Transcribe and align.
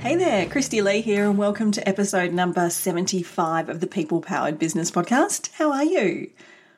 Hey 0.00 0.16
there, 0.16 0.46
Kristy-Lee 0.46 1.02
here, 1.02 1.28
and 1.28 1.36
welcome 1.36 1.72
to 1.72 1.86
episode 1.86 2.32
number 2.32 2.70
75 2.70 3.68
of 3.68 3.80
the 3.80 3.86
People 3.86 4.22
Powered 4.22 4.58
Business 4.58 4.90
Podcast. 4.90 5.52
How 5.52 5.70
are 5.72 5.84
you? 5.84 6.30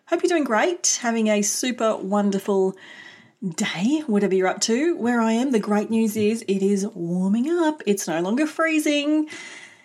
Hope 0.06 0.24
you're 0.24 0.28
doing 0.28 0.42
great, 0.42 0.98
having 1.00 1.28
a 1.28 1.40
super 1.42 1.96
wonderful 1.96 2.74
day, 3.54 4.02
whatever 4.08 4.34
you're 4.34 4.48
up 4.48 4.60
to. 4.62 4.96
Where 4.96 5.20
I 5.20 5.34
am, 5.34 5.52
the 5.52 5.60
great 5.60 5.88
news 5.88 6.16
is 6.16 6.42
it 6.48 6.64
is 6.64 6.84
warming 6.84 7.48
up, 7.48 7.80
it's 7.86 8.08
no 8.08 8.20
longer 8.20 8.44
freezing. 8.44 9.28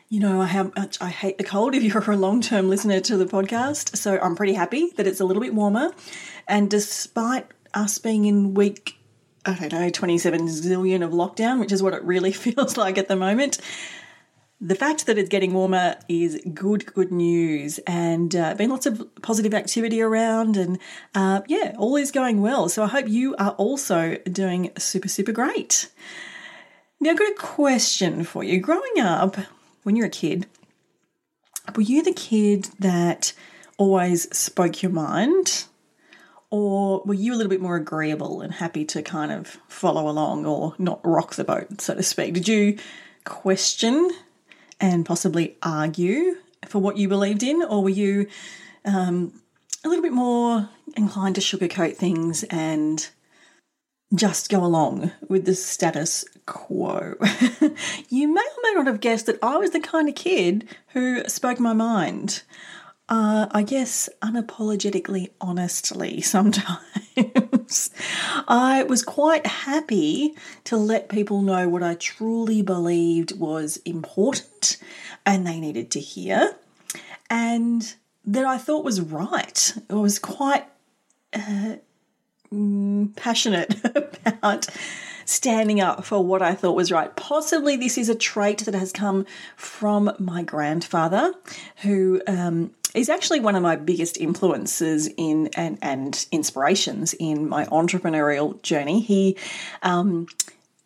You 0.10 0.20
know, 0.20 0.42
I 0.42 0.48
have 0.48 0.72
uh, 0.76 0.88
I 1.00 1.10
hate 1.10 1.38
the 1.38 1.44
cold 1.44 1.76
if 1.76 1.84
you're 1.84 2.12
a 2.12 2.18
long-term 2.18 2.70
listener 2.70 3.02
to 3.02 3.18
the 3.18 3.26
podcast, 3.26 3.98
so 3.98 4.18
I'm 4.20 4.36
pretty 4.36 4.54
happy 4.54 4.90
that 4.96 5.06
it's 5.06 5.20
a 5.20 5.26
little 5.26 5.44
bit 5.44 5.54
warmer. 5.54 5.92
And 6.48 6.72
despite 6.72 7.46
us 7.76 8.00
being 8.00 8.26
in 8.26 8.56
week 8.56 8.97
I 9.48 9.68
don't 9.68 9.82
know, 9.82 9.90
27 9.90 10.48
zillion 10.48 11.04
of 11.04 11.12
lockdown, 11.12 11.60
which 11.60 11.72
is 11.72 11.82
what 11.82 11.94
it 11.94 12.04
really 12.04 12.32
feels 12.44 12.78
like 12.78 12.98
at 12.98 13.08
the 13.08 13.16
moment. 13.16 13.60
The 14.60 14.76
fact 14.76 15.06
that 15.06 15.20
it's 15.20 15.30
getting 15.30 15.54
warmer 15.54 15.98
is 16.10 16.42
good, 16.52 16.92
good 16.94 17.12
news, 17.12 17.78
and 17.86 18.36
uh, 18.36 18.56
been 18.56 18.72
lots 18.72 18.88
of 18.88 19.08
positive 19.22 19.54
activity 19.54 20.02
around, 20.02 20.58
and 20.58 20.80
uh, 21.14 21.42
yeah, 21.48 21.76
all 21.78 21.96
is 21.96 22.12
going 22.12 22.42
well. 22.42 22.68
So 22.68 22.84
I 22.84 22.88
hope 22.88 23.08
you 23.08 23.36
are 23.38 23.52
also 23.52 24.18
doing 24.32 24.72
super, 24.78 25.08
super 25.08 25.32
great. 25.32 25.92
Now, 27.00 27.12
I've 27.12 27.20
got 27.20 27.32
a 27.32 27.36
question 27.36 28.24
for 28.24 28.44
you. 28.44 28.60
Growing 28.60 29.00
up, 29.00 29.38
when 29.84 29.96
you're 29.96 30.08
a 30.08 30.10
kid, 30.10 30.48
were 31.76 31.84
you 31.84 32.02
the 32.02 32.12
kid 32.12 32.70
that 32.80 33.34
always 33.78 34.36
spoke 34.36 34.82
your 34.82 34.92
mind? 34.92 35.66
Or 36.50 37.02
were 37.06 37.14
you 37.14 37.34
a 37.34 37.36
little 37.36 37.50
bit 37.50 37.62
more 37.62 37.76
agreeable 37.76 38.42
and 38.42 38.54
happy 38.54 38.86
to 38.86 39.02
kind 39.02 39.32
of 39.32 39.58
follow 39.68 40.10
along 40.10 40.46
or 40.46 40.76
not 40.78 41.02
rock 41.04 41.36
the 41.36 41.44
boat, 41.44 41.82
so 41.82 41.96
to 41.96 42.04
speak? 42.04 42.34
Did 42.34 42.48
you 42.48 42.78
question 43.26 44.10
and 44.80 45.06
possibly 45.06 45.58
argue 45.62 46.38
for 46.68 46.80
what 46.80 46.98
you 46.98 47.08
believed 47.08 47.44
in, 47.44 47.62
or 47.64 47.84
were 47.84 47.90
you 47.90 48.28
um, 48.86 49.34
a 49.84 49.90
little 49.90 50.04
bit 50.04 50.14
more 50.14 50.70
inclined 50.96 51.36
to 51.36 51.42
sugarcoat 51.42 51.96
things 51.98 52.44
and 52.46 53.10
just 54.16 54.50
go 54.50 54.64
along 54.64 55.12
with 55.28 55.46
the 55.46 55.56
status 55.56 56.24
quo? 56.46 57.16
you 58.10 58.34
may 58.34 58.42
or 58.42 58.62
may 58.64 58.74
not 58.76 58.88
have 58.88 59.02
guessed 59.02 59.26
that 59.26 59.40
I 59.44 59.58
was 59.58 59.72
the 59.72 59.82
kind 59.82 60.08
of 60.08 60.16
kid 60.16 60.68
who 60.94 61.24
spoke 61.28 61.60
my 61.60 61.74
mind 61.74 62.44
uh, 63.10 63.48
I 63.52 63.64
guess, 63.64 64.10
unapologetically 64.22 65.30
honestly 65.40 66.22
sometimes. 66.36 67.92
I 68.48 68.84
was 68.84 69.04
quite 69.04 69.46
happy 69.46 70.36
to 70.66 70.78
let 70.78 71.10
people 71.10 71.42
know 71.42 71.68
what 71.68 71.84
I 71.84 71.96
truly 71.96 72.62
believed 72.62 73.38
was 73.40 73.78
important 73.78 74.78
and 75.26 75.46
they 75.46 75.60
needed 75.60 75.92
to 75.92 76.00
hear, 76.00 76.56
and 77.30 77.96
that 78.26 78.46
I 78.46 78.58
thought 78.58 78.86
was 78.86 79.02
right. 79.02 79.74
I 79.90 79.96
was 79.96 80.20
quite 80.20 80.66
uh, 81.34 81.76
mm, 82.54 83.16
passionate 83.16 83.76
about 84.26 84.68
standing 85.26 85.82
up 85.82 86.06
for 86.06 86.24
what 86.24 86.42
I 86.42 86.56
thought 86.56 86.76
was 86.76 86.92
right. 86.92 87.14
Possibly 87.16 87.76
this 87.76 87.98
is 87.98 88.08
a 88.08 88.16
trait 88.16 88.60
that 88.60 88.74
has 88.74 88.94
come 88.94 89.26
from 89.58 90.12
my 90.20 90.42
grandfather, 90.42 91.34
who 91.82 92.22
um, 92.28 92.72
is 92.98 93.10
actually 93.10 93.40
one 93.40 93.56
of 93.56 93.64
my 93.64 93.76
biggest 93.76 94.18
influences 94.18 95.10
in 95.18 95.50
and, 95.56 95.78
and 95.82 96.26
inspirations 96.32 97.14
in 97.20 97.48
my 97.48 97.66
entrepreneurial 97.66 98.62
journey. 98.62 99.00
He, 99.00 99.38
um, 99.84 100.28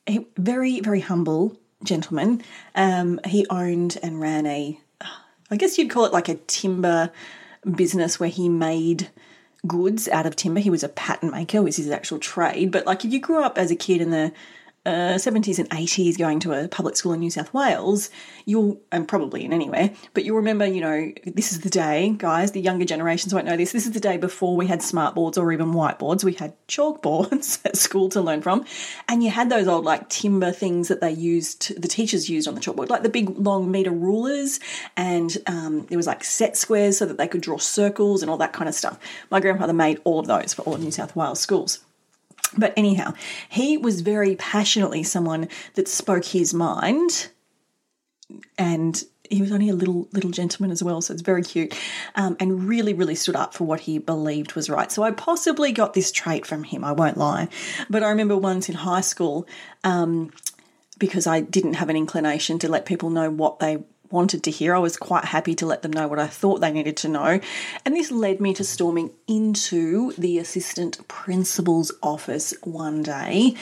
he 0.06 0.28
very 0.38 0.80
very 0.82 1.00
humble 1.00 1.58
gentleman. 1.84 2.44
Um, 2.76 3.20
he 3.26 3.46
owned 3.50 3.98
and 4.04 4.20
ran 4.20 4.46
a, 4.46 4.80
I 5.50 5.56
guess 5.58 5.78
you'd 5.78 5.90
call 5.90 6.06
it 6.06 6.14
like 6.14 6.30
a 6.30 6.36
timber 6.36 7.12
business 7.76 8.20
where 8.20 8.30
he 8.30 8.50
made 8.50 9.10
goods 9.66 10.08
out 10.08 10.26
of 10.26 10.36
timber. 10.36 10.60
He 10.60 10.70
was 10.70 10.84
a 10.84 10.90
pattern 10.90 11.32
maker, 11.32 11.62
was 11.62 11.78
his 11.78 11.90
actual 11.90 12.20
trade. 12.20 12.72
But 12.72 12.86
like 12.86 13.06
if 13.06 13.14
you 13.14 13.20
grew 13.20 13.44
up 13.44 13.58
as 13.58 13.72
a 13.72 13.76
kid 13.76 14.02
in 14.02 14.12
the 14.12 14.32
uh, 14.86 15.14
70s 15.16 15.60
and 15.60 15.70
80s 15.70 16.18
going 16.18 16.40
to 16.40 16.54
a 16.54 16.68
public 16.68 16.96
school 16.96 17.14
in 17.14 17.20
New 17.20 17.30
South 17.30 17.54
Wales, 17.54 18.10
you'll, 18.46 18.82
and 18.92 19.08
probably 19.08 19.46
in 19.46 19.54
anywhere, 19.54 19.92
but 20.14 20.26
you'll 20.26 20.38
remember, 20.38 20.66
you 20.66 20.82
know, 20.82 21.12
this 21.26 21.52
is 21.52 21.60
the 21.62 21.70
day, 21.70 22.16
guys, 22.18 22.52
the 22.52 22.62
younger 22.62 22.86
generations 22.86 23.34
won't 23.34 23.46
know 23.46 23.56
this. 23.56 23.72
This 23.74 23.86
is 23.86 23.92
the 23.92 24.00
day 24.00 24.18
before 24.18 24.56
we 24.56 24.66
had 24.66 24.80
smartboards 24.80 25.38
or 25.38 25.52
even 25.52 25.74
whiteboards. 25.74 26.24
We 26.24 26.34
had 26.34 26.56
chalkboards 26.68 27.60
at 27.66 27.78
school 27.78 28.10
to 28.10 28.22
learn 28.22 28.42
from. 28.42 28.66
And 29.08 29.24
you 29.24 29.30
had 29.30 29.50
those 29.50 29.68
old, 29.68 29.86
like, 29.86 30.10
timber 30.10 30.52
things 30.52 30.88
that 30.88 31.00
they 31.00 31.12
used, 31.12 31.80
the 31.80 31.88
teachers 31.88 32.28
used 32.28 32.48
on 32.48 32.56
the 32.56 32.62
chalkboard, 32.62 32.90
like 32.90 33.04
the 33.04 33.10
big 33.10 33.38
long 33.38 33.70
meter 33.70 33.92
rulers. 33.92 34.60
And 34.98 35.38
um, 35.46 35.86
there 35.88 35.98
was 35.98 36.08
like 36.08 36.24
set 36.24 36.58
squares 36.58 36.98
so 36.98 37.06
that 37.06 37.18
they 37.18 37.28
could 37.28 37.42
draw 37.42 37.58
circles 37.58 38.24
and 38.24 38.32
all 38.32 38.38
that 38.38 38.54
kind 38.54 38.68
of 38.68 38.74
stuff. 38.74 38.98
My 39.30 39.40
grandfather 39.40 39.74
made 39.74 40.00
all 40.06 40.20
of 40.20 40.28
those 40.28 40.56
for 40.56 40.64
all 40.64 40.74
of 40.74 40.82
New 40.82 40.92
South 40.92 41.16
Wales 41.16 41.40
schools. 41.40 41.86
But 42.58 42.74
anyhow, 42.76 43.14
he 43.50 43.78
was 43.78 44.02
very 44.02 44.36
passionately 44.36 45.04
someone 45.04 45.48
that 45.76 45.88
spoke 45.88 46.26
his 46.26 46.54
mind 46.54 47.30
and 48.58 49.04
he 49.30 49.42
was 49.42 49.52
only 49.52 49.70
a 49.70 49.74
little 49.74 50.10
little 50.12 50.30
gentleman 50.30 50.72
as 50.72 50.84
well, 50.84 51.02
so 51.02 51.14
it's 51.14 51.22
very 51.22 51.42
cute, 51.42 51.74
um, 52.16 52.36
and 52.40 52.66
really 52.66 52.94
really 52.94 53.16
stood 53.16 53.36
up 53.36 53.54
for 53.54 53.64
what 53.64 53.82
he 53.82 53.98
believed 53.98 54.54
was 54.54 54.70
right. 54.70 54.92
So 54.92 55.04
I 55.04 55.12
possibly 55.12 55.72
got 55.72 55.94
this 55.94 56.12
trait 56.12 56.46
from 56.46 56.66
him. 56.66 56.84
I 56.84 56.92
won't 56.92 57.18
lie, 57.18 57.48
but 57.90 58.04
I 58.04 58.10
remember 58.10 58.38
once 58.38 58.68
in 58.70 58.76
high 58.76 59.02
school. 59.02 59.48
Um, 59.84 60.32
because 60.98 61.26
I 61.26 61.40
didn't 61.40 61.74
have 61.74 61.90
an 61.90 61.96
inclination 61.96 62.60
to 62.60 62.70
let 62.70 62.86
people 62.86 63.10
know 63.10 63.28
what 63.32 63.58
they 63.58 63.80
wanted 64.12 64.44
to 64.44 64.52
hear. 64.52 64.76
I 64.76 64.80
was 64.80 64.98
quite 64.98 65.26
happy 65.26 65.56
to 65.56 65.66
let 65.66 65.82
them 65.82 65.94
know 65.94 66.08
what 66.08 66.20
I 66.20 66.28
thought 66.28 66.62
they 66.62 66.72
needed 66.72 66.98
to 66.98 67.08
know. 67.08 67.40
And 67.86 67.96
this 67.96 68.12
led 68.12 68.42
me 68.42 68.54
to 68.56 68.64
storming 68.64 69.12
into 69.28 70.14
the 70.14 70.38
assistant 70.38 71.08
principal's 71.08 71.92
office 72.04 72.54
one 72.64 73.04
day 73.04 73.56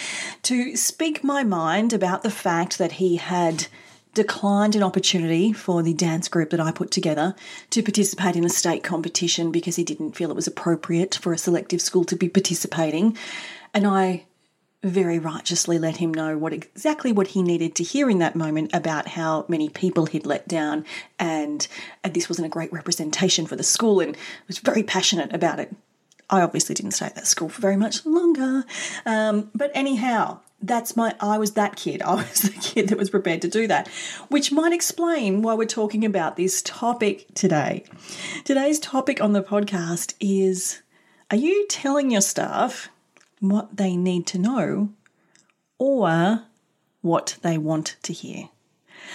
to 0.43 0.75
speak 0.75 1.23
my 1.23 1.43
mind 1.43 1.93
about 1.93 2.23
the 2.23 2.31
fact 2.31 2.77
that 2.77 2.93
he 2.93 3.17
had 3.17 3.67
declined 4.13 4.75
an 4.75 4.83
opportunity 4.83 5.53
for 5.53 5.83
the 5.83 5.93
dance 5.93 6.27
group 6.27 6.49
that 6.49 6.59
I 6.59 6.71
put 6.71 6.91
together 6.91 7.35
to 7.69 7.83
participate 7.83 8.35
in 8.35 8.43
a 8.43 8.49
state 8.49 8.83
competition 8.83 9.51
because 9.51 9.75
he 9.75 9.83
didn't 9.83 10.13
feel 10.13 10.31
it 10.31 10.35
was 10.35 10.47
appropriate 10.47 11.15
for 11.21 11.31
a 11.31 11.37
selective 11.37 11.81
school 11.81 12.03
to 12.05 12.15
be 12.15 12.27
participating. 12.27 13.17
And 13.73 13.85
I 13.85 14.25
very 14.81 15.19
righteously 15.19 15.77
let 15.77 15.97
him 15.97 16.13
know 16.13 16.37
what 16.37 16.53
exactly 16.53 17.11
what 17.11 17.27
he 17.27 17.43
needed 17.43 17.75
to 17.75 17.83
hear 17.83 18.09
in 18.09 18.19
that 18.19 18.35
moment 18.35 18.73
about 18.73 19.09
how 19.09 19.45
many 19.49 19.67
people 19.67 20.05
he'd 20.05 20.25
let 20.25 20.47
down 20.47 20.85
and, 21.17 21.67
and 22.03 22.13
this 22.13 22.29
wasn't 22.29 22.45
a 22.45 22.49
great 22.49 22.71
representation 22.71 23.45
for 23.45 23.57
the 23.57 23.63
school 23.63 23.99
and 23.99 24.15
was 24.47 24.59
very 24.59 24.83
passionate 24.83 25.33
about 25.33 25.59
it. 25.59 25.75
I 26.29 26.41
obviously 26.41 26.75
didn't 26.75 26.91
stay 26.91 27.07
at 27.07 27.15
that 27.15 27.27
school 27.27 27.49
for 27.49 27.61
very 27.61 27.75
much 27.75 28.05
longer. 28.05 28.63
Um, 29.05 29.49
but 29.53 29.71
anyhow, 29.73 30.39
that's 30.61 30.95
my 30.95 31.15
I 31.19 31.37
was 31.37 31.53
that 31.53 31.75
kid. 31.75 32.01
I 32.05 32.15
was 32.15 32.41
the 32.41 32.51
kid 32.51 32.89
that 32.89 32.97
was 32.97 33.09
prepared 33.09 33.41
to 33.41 33.49
do 33.49 33.67
that, 33.67 33.87
which 34.29 34.51
might 34.51 34.71
explain 34.71 35.41
why 35.41 35.55
we're 35.55 35.65
talking 35.65 36.05
about 36.05 36.37
this 36.37 36.61
topic 36.61 37.25
today. 37.33 37.83
Today's 38.45 38.79
topic 38.79 39.21
on 39.21 39.33
the 39.33 39.43
podcast 39.43 40.13
is 40.19 40.81
are 41.31 41.37
you 41.37 41.67
telling 41.67 42.11
your 42.11 42.21
staff 42.21 42.89
what 43.39 43.77
they 43.77 43.95
need 43.95 44.27
to 44.27 44.37
know 44.37 44.89
or 45.77 46.43
what 47.01 47.37
they 47.41 47.57
want 47.57 47.95
to 48.03 48.13
hear. 48.13 48.49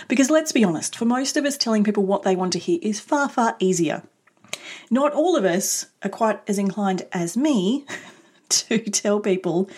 Because 0.09 0.31
let's 0.31 0.53
be 0.53 0.65
honest, 0.65 0.97
for 0.97 1.05
most 1.05 1.37
of 1.37 1.44
us, 1.44 1.56
telling 1.56 1.85
people 1.85 2.05
what 2.05 2.23
they 2.23 2.37
want 2.37 2.53
to 2.55 2.59
hear 2.59 2.79
is 2.82 3.00
far, 3.00 3.29
far 3.29 3.56
easier. 3.59 4.03
Not 4.91 5.12
all 5.12 5.37
of 5.37 5.44
us 5.44 5.87
are 6.03 6.11
quite 6.11 6.41
as 6.49 6.59
inclined 6.59 7.06
as 7.12 7.37
me 7.37 7.85
to 8.49 8.79
tell 8.79 9.21
people 9.21 9.69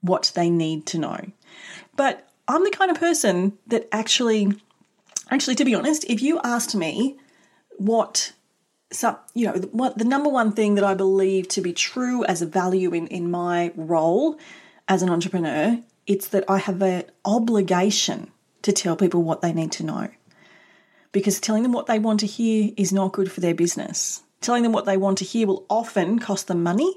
what 0.00 0.32
they 0.34 0.50
need 0.50 0.86
to 0.86 0.98
know. 0.98 1.18
But 1.96 2.28
I'm 2.48 2.64
the 2.64 2.70
kind 2.70 2.90
of 2.90 2.98
person 2.98 3.58
that 3.68 3.88
actually, 3.92 4.52
actually, 5.30 5.54
to 5.56 5.64
be 5.64 5.74
honest, 5.74 6.04
if 6.04 6.20
you 6.20 6.40
asked 6.42 6.74
me 6.74 7.16
what 7.78 8.32
so 8.92 9.18
you 9.34 9.46
know 9.46 9.54
what 9.72 9.98
the 9.98 10.04
number 10.04 10.28
one 10.28 10.52
thing 10.52 10.74
that 10.76 10.84
I 10.84 10.94
believe 10.94 11.48
to 11.48 11.60
be 11.60 11.72
true 11.72 12.24
as 12.24 12.42
a 12.42 12.46
value 12.46 12.92
in 12.92 13.06
in 13.08 13.30
my 13.30 13.72
role 13.74 14.38
as 14.88 15.02
an 15.02 15.10
entrepreneur 15.10 15.82
it's 16.06 16.28
that 16.28 16.44
I 16.48 16.58
have 16.58 16.82
an 16.82 17.04
obligation 17.24 18.30
to 18.62 18.72
tell 18.72 18.96
people 18.96 19.22
what 19.22 19.40
they 19.40 19.52
need 19.52 19.72
to 19.72 19.84
know. 19.84 20.08
Because 21.12 21.40
telling 21.40 21.62
them 21.62 21.72
what 21.72 21.86
they 21.86 21.98
want 21.98 22.20
to 22.20 22.26
hear 22.26 22.72
is 22.76 22.92
not 22.92 23.12
good 23.12 23.30
for 23.30 23.40
their 23.40 23.54
business. 23.54 24.22
Telling 24.40 24.62
them 24.62 24.72
what 24.72 24.86
they 24.86 24.96
want 24.96 25.18
to 25.18 25.24
hear 25.24 25.46
will 25.46 25.66
often 25.68 26.18
cost 26.18 26.48
them 26.48 26.62
money 26.62 26.92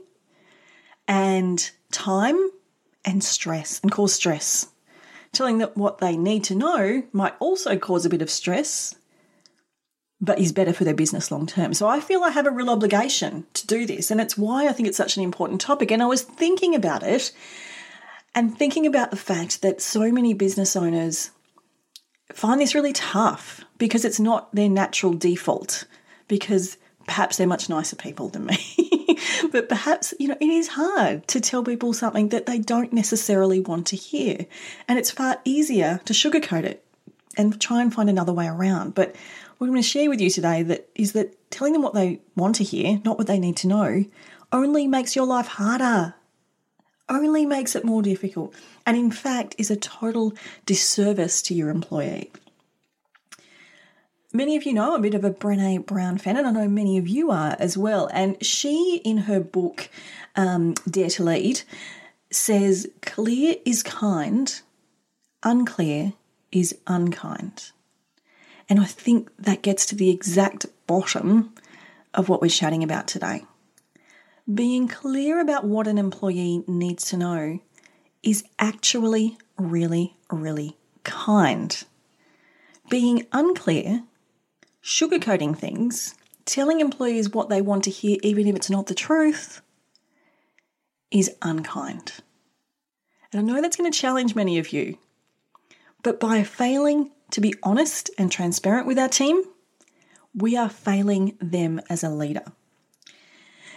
and 1.07 1.69
time 1.91 2.49
and 3.03 3.23
stress 3.23 3.79
and 3.81 3.91
cause 3.91 4.13
stress. 4.13 4.67
Telling 5.31 5.57
them 5.57 5.69
what 5.75 5.97
they 5.97 6.17
need 6.17 6.45
to 6.45 6.55
know 6.55 7.03
might 7.11 7.33
also 7.39 7.77
cause 7.77 8.05
a 8.05 8.09
bit 8.09 8.21
of 8.21 8.29
stress, 8.29 8.95
but 10.21 10.39
is 10.39 10.51
better 10.51 10.73
for 10.73 10.83
their 10.83 10.93
business 10.93 11.31
long 11.31 11.45
term. 11.45 11.73
So 11.73 11.87
I 11.87 11.99
feel 11.99 12.23
I 12.23 12.29
have 12.29 12.47
a 12.47 12.51
real 12.51 12.69
obligation 12.69 13.45
to 13.53 13.67
do 13.67 13.85
this. 13.85 14.11
And 14.11 14.21
it's 14.21 14.37
why 14.37 14.67
I 14.67 14.71
think 14.71 14.87
it's 14.87 14.97
such 14.97 15.17
an 15.17 15.23
important 15.23 15.61
topic. 15.61 15.91
And 15.91 16.01
I 16.01 16.07
was 16.07 16.21
thinking 16.21 16.73
about 16.73 17.03
it 17.03 17.31
and 18.33 18.57
thinking 18.57 18.85
about 18.85 19.11
the 19.11 19.17
fact 19.17 19.61
that 19.61 19.81
so 19.81 20.11
many 20.11 20.33
business 20.33 20.75
owners 20.75 21.31
find 22.33 22.59
this 22.59 22.75
really 22.75 22.93
tough 22.93 23.63
because 23.77 24.05
it's 24.05 24.19
not 24.19 24.53
their 24.53 24.69
natural 24.69 25.13
default, 25.13 25.85
because 26.27 26.77
perhaps 27.05 27.37
they're 27.37 27.47
much 27.47 27.69
nicer 27.69 27.95
people 27.95 28.29
than 28.29 28.45
me. 28.45 29.17
but 29.51 29.69
perhaps, 29.69 30.13
you 30.19 30.27
know, 30.27 30.37
it 30.39 30.49
is 30.49 30.69
hard 30.69 31.27
to 31.27 31.39
tell 31.39 31.63
people 31.63 31.93
something 31.93 32.29
that 32.29 32.45
they 32.45 32.59
don't 32.59 32.93
necessarily 32.93 33.59
want 33.59 33.87
to 33.87 33.95
hear. 33.95 34.45
And 34.87 34.97
it's 34.97 35.11
far 35.11 35.39
easier 35.45 36.01
to 36.05 36.13
sugarcoat 36.13 36.63
it 36.63 36.83
and 37.37 37.59
try 37.59 37.81
and 37.81 37.93
find 37.93 38.09
another 38.09 38.33
way 38.33 38.47
around. 38.47 38.95
But 38.95 39.15
what 39.57 39.67
I'm 39.67 39.73
going 39.73 39.81
to 39.81 39.87
share 39.87 40.09
with 40.09 40.21
you 40.21 40.29
today 40.29 40.63
that 40.63 40.89
is 40.95 41.13
that 41.13 41.51
telling 41.51 41.73
them 41.73 41.81
what 41.81 41.93
they 41.93 42.19
want 42.35 42.55
to 42.55 42.63
hear, 42.63 42.99
not 43.03 43.17
what 43.17 43.27
they 43.27 43.39
need 43.39 43.57
to 43.57 43.67
know, 43.67 44.05
only 44.51 44.87
makes 44.87 45.15
your 45.15 45.25
life 45.25 45.47
harder 45.47 46.15
only 47.09 47.45
makes 47.45 47.75
it 47.75 47.85
more 47.85 48.01
difficult 48.01 48.53
and, 48.85 48.97
in 48.97 49.11
fact, 49.11 49.55
is 49.57 49.69
a 49.69 49.75
total 49.75 50.33
disservice 50.65 51.41
to 51.43 51.53
your 51.53 51.69
employee. 51.69 52.31
Many 54.33 54.57
of 54.57 54.63
you 54.63 54.73
know 54.73 54.95
a 54.95 54.99
bit 54.99 55.13
of 55.13 55.23
a 55.23 55.31
Brene 55.31 55.85
Brown 55.85 56.17
fan, 56.17 56.35
and 56.35 56.45
I 56.45 56.51
know 56.51 56.67
many 56.67 56.97
of 56.97 57.07
you 57.07 57.31
are 57.31 57.55
as 57.57 57.77
well. 57.77 58.09
And 58.11 58.43
she, 58.43 59.01
in 59.05 59.19
her 59.19 59.39
book 59.39 59.89
um, 60.35 60.73
Dare 60.89 61.09
to 61.11 61.23
Lead, 61.23 61.61
says 62.31 62.87
clear 63.01 63.55
is 63.63 63.81
kind, 63.81 64.61
unclear 65.41 66.13
is 66.51 66.75
unkind. 66.85 67.71
And 68.67 68.79
I 68.79 68.85
think 68.85 69.29
that 69.37 69.61
gets 69.61 69.85
to 69.87 69.95
the 69.95 70.09
exact 70.09 70.65
bottom 70.87 71.53
of 72.13 72.29
what 72.29 72.41
we're 72.41 72.49
chatting 72.49 72.83
about 72.83 73.07
today. 73.07 73.45
Being 74.51 74.87
clear 74.87 75.39
about 75.39 75.65
what 75.65 75.87
an 75.87 75.97
employee 75.97 76.63
needs 76.67 77.05
to 77.09 77.17
know 77.17 77.59
is 78.23 78.43
actually 78.59 79.37
really, 79.57 80.15
really 80.31 80.77
kind. 81.03 81.83
Being 82.89 83.25
unclear, 83.31 84.03
sugarcoating 84.83 85.57
things, 85.57 86.15
telling 86.45 86.79
employees 86.79 87.31
what 87.31 87.49
they 87.49 87.61
want 87.61 87.83
to 87.85 87.89
hear, 87.89 88.17
even 88.21 88.47
if 88.47 88.55
it's 88.55 88.69
not 88.69 88.87
the 88.87 88.95
truth, 88.95 89.61
is 91.11 91.35
unkind. 91.41 92.13
And 93.31 93.39
I 93.41 93.53
know 93.53 93.61
that's 93.61 93.77
going 93.77 93.91
to 93.91 93.97
challenge 93.97 94.35
many 94.35 94.59
of 94.59 94.71
you, 94.71 94.97
but 96.03 96.19
by 96.19 96.43
failing 96.43 97.11
to 97.35 97.41
be 97.41 97.53
honest 97.63 98.09
and 98.17 98.31
transparent 98.31 98.87
with 98.87 98.97
our 98.97 99.09
team, 99.09 99.43
we 100.33 100.55
are 100.55 100.69
failing 100.69 101.37
them 101.41 101.81
as 101.89 102.01
a 102.01 102.09
leader. 102.09 102.43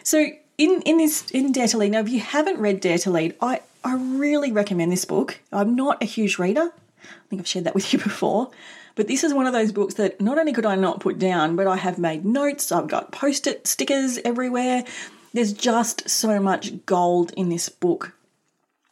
So, 0.05 0.27
in 0.59 0.81
in 0.83 0.99
this 0.99 1.29
in 1.33 1.51
Dare 1.51 1.67
to 1.67 1.79
Lead. 1.79 1.91
Now, 1.91 1.99
if 1.99 2.09
you 2.09 2.21
haven't 2.21 2.61
read 2.61 2.79
Dare 2.79 2.99
to 2.99 3.11
Lead, 3.11 3.35
I 3.41 3.63
I 3.83 3.97
really 3.97 4.53
recommend 4.53 4.93
this 4.93 5.05
book. 5.05 5.41
I'm 5.51 5.75
not 5.75 6.01
a 6.01 6.07
huge 6.07 6.39
reader. 6.39 6.71
I 6.71 7.29
think 7.29 7.43
I've 7.43 7.49
shared 7.49 7.65
that 7.65 7.75
with 7.75 7.93
you 7.93 7.99
before. 7.99 8.53
But 8.95 9.09
this 9.09 9.25
is 9.25 9.35
one 9.35 9.49
of 9.49 9.53
those 9.53 9.73
books 9.73 9.95
that 9.95 10.21
not 10.21 10.39
only 10.39 10.53
could 10.53 10.67
I 10.67 10.77
not 10.77 11.01
put 11.01 11.19
down, 11.19 11.57
but 11.57 11.67
I 11.67 11.79
have 11.79 11.99
made 11.99 12.25
notes. 12.25 12.71
I've 12.71 12.87
got 12.87 13.11
post-it 13.11 13.67
stickers 13.67 14.21
everywhere. 14.25 14.85
There's 15.33 15.53
just 15.53 16.09
so 16.09 16.39
much 16.39 16.87
gold 16.87 17.33
in 17.37 17.49
this 17.49 17.69
book 17.69 18.13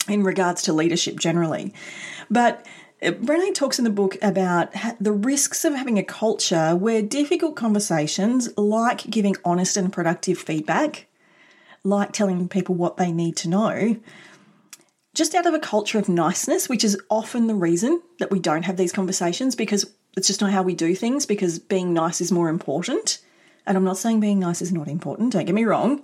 in 0.09 0.25
regards 0.25 0.63
to 0.63 0.73
leadership 0.73 1.21
generally. 1.21 1.73
But 2.29 2.67
Brene 3.03 3.55
talks 3.55 3.79
in 3.79 3.85
the 3.85 3.91
book 3.91 4.17
about 4.23 4.73
the 4.99 5.13
risks 5.13 5.65
of 5.65 5.75
having 5.75 5.99
a 5.99 6.03
culture 6.03 6.75
where 6.75 7.03
difficult 7.03 7.55
conversations, 7.55 8.49
like 8.57 9.11
giving 9.11 9.37
honest 9.45 9.77
and 9.77 9.93
productive 9.93 10.39
feedback, 10.39 11.07
like 11.85 12.13
telling 12.13 12.49
people 12.49 12.75
what 12.75 12.97
they 12.97 13.13
need 13.13 13.37
to 13.37 13.49
know, 13.49 13.97
just 15.15 15.35
out 15.35 15.47
of 15.47 15.55
a 15.55 15.59
culture 15.59 15.99
of 15.99 16.09
niceness, 16.09 16.69
which 16.69 16.85
is 16.85 16.99
often 17.11 17.47
the 17.47 17.55
reason 17.55 18.01
that 18.19 18.31
we 18.31 18.39
don't 18.39 18.65
have 18.65 18.77
these 18.77 18.93
conversations 18.93 19.55
because 19.55 19.91
it's 20.17 20.27
just 20.27 20.41
not 20.41 20.51
how 20.51 20.63
we 20.63 20.75
do 20.75 20.95
things, 20.95 21.27
because 21.27 21.59
being 21.59 21.93
nice 21.93 22.23
is 22.23 22.33
more 22.33 22.49
important. 22.49 23.19
And 23.67 23.77
I'm 23.77 23.85
not 23.85 23.99
saying 23.99 24.21
being 24.21 24.39
nice 24.39 24.63
is 24.63 24.73
not 24.73 24.89
important, 24.89 25.33
don't 25.33 25.45
get 25.45 25.55
me 25.55 25.65
wrong. 25.65 26.03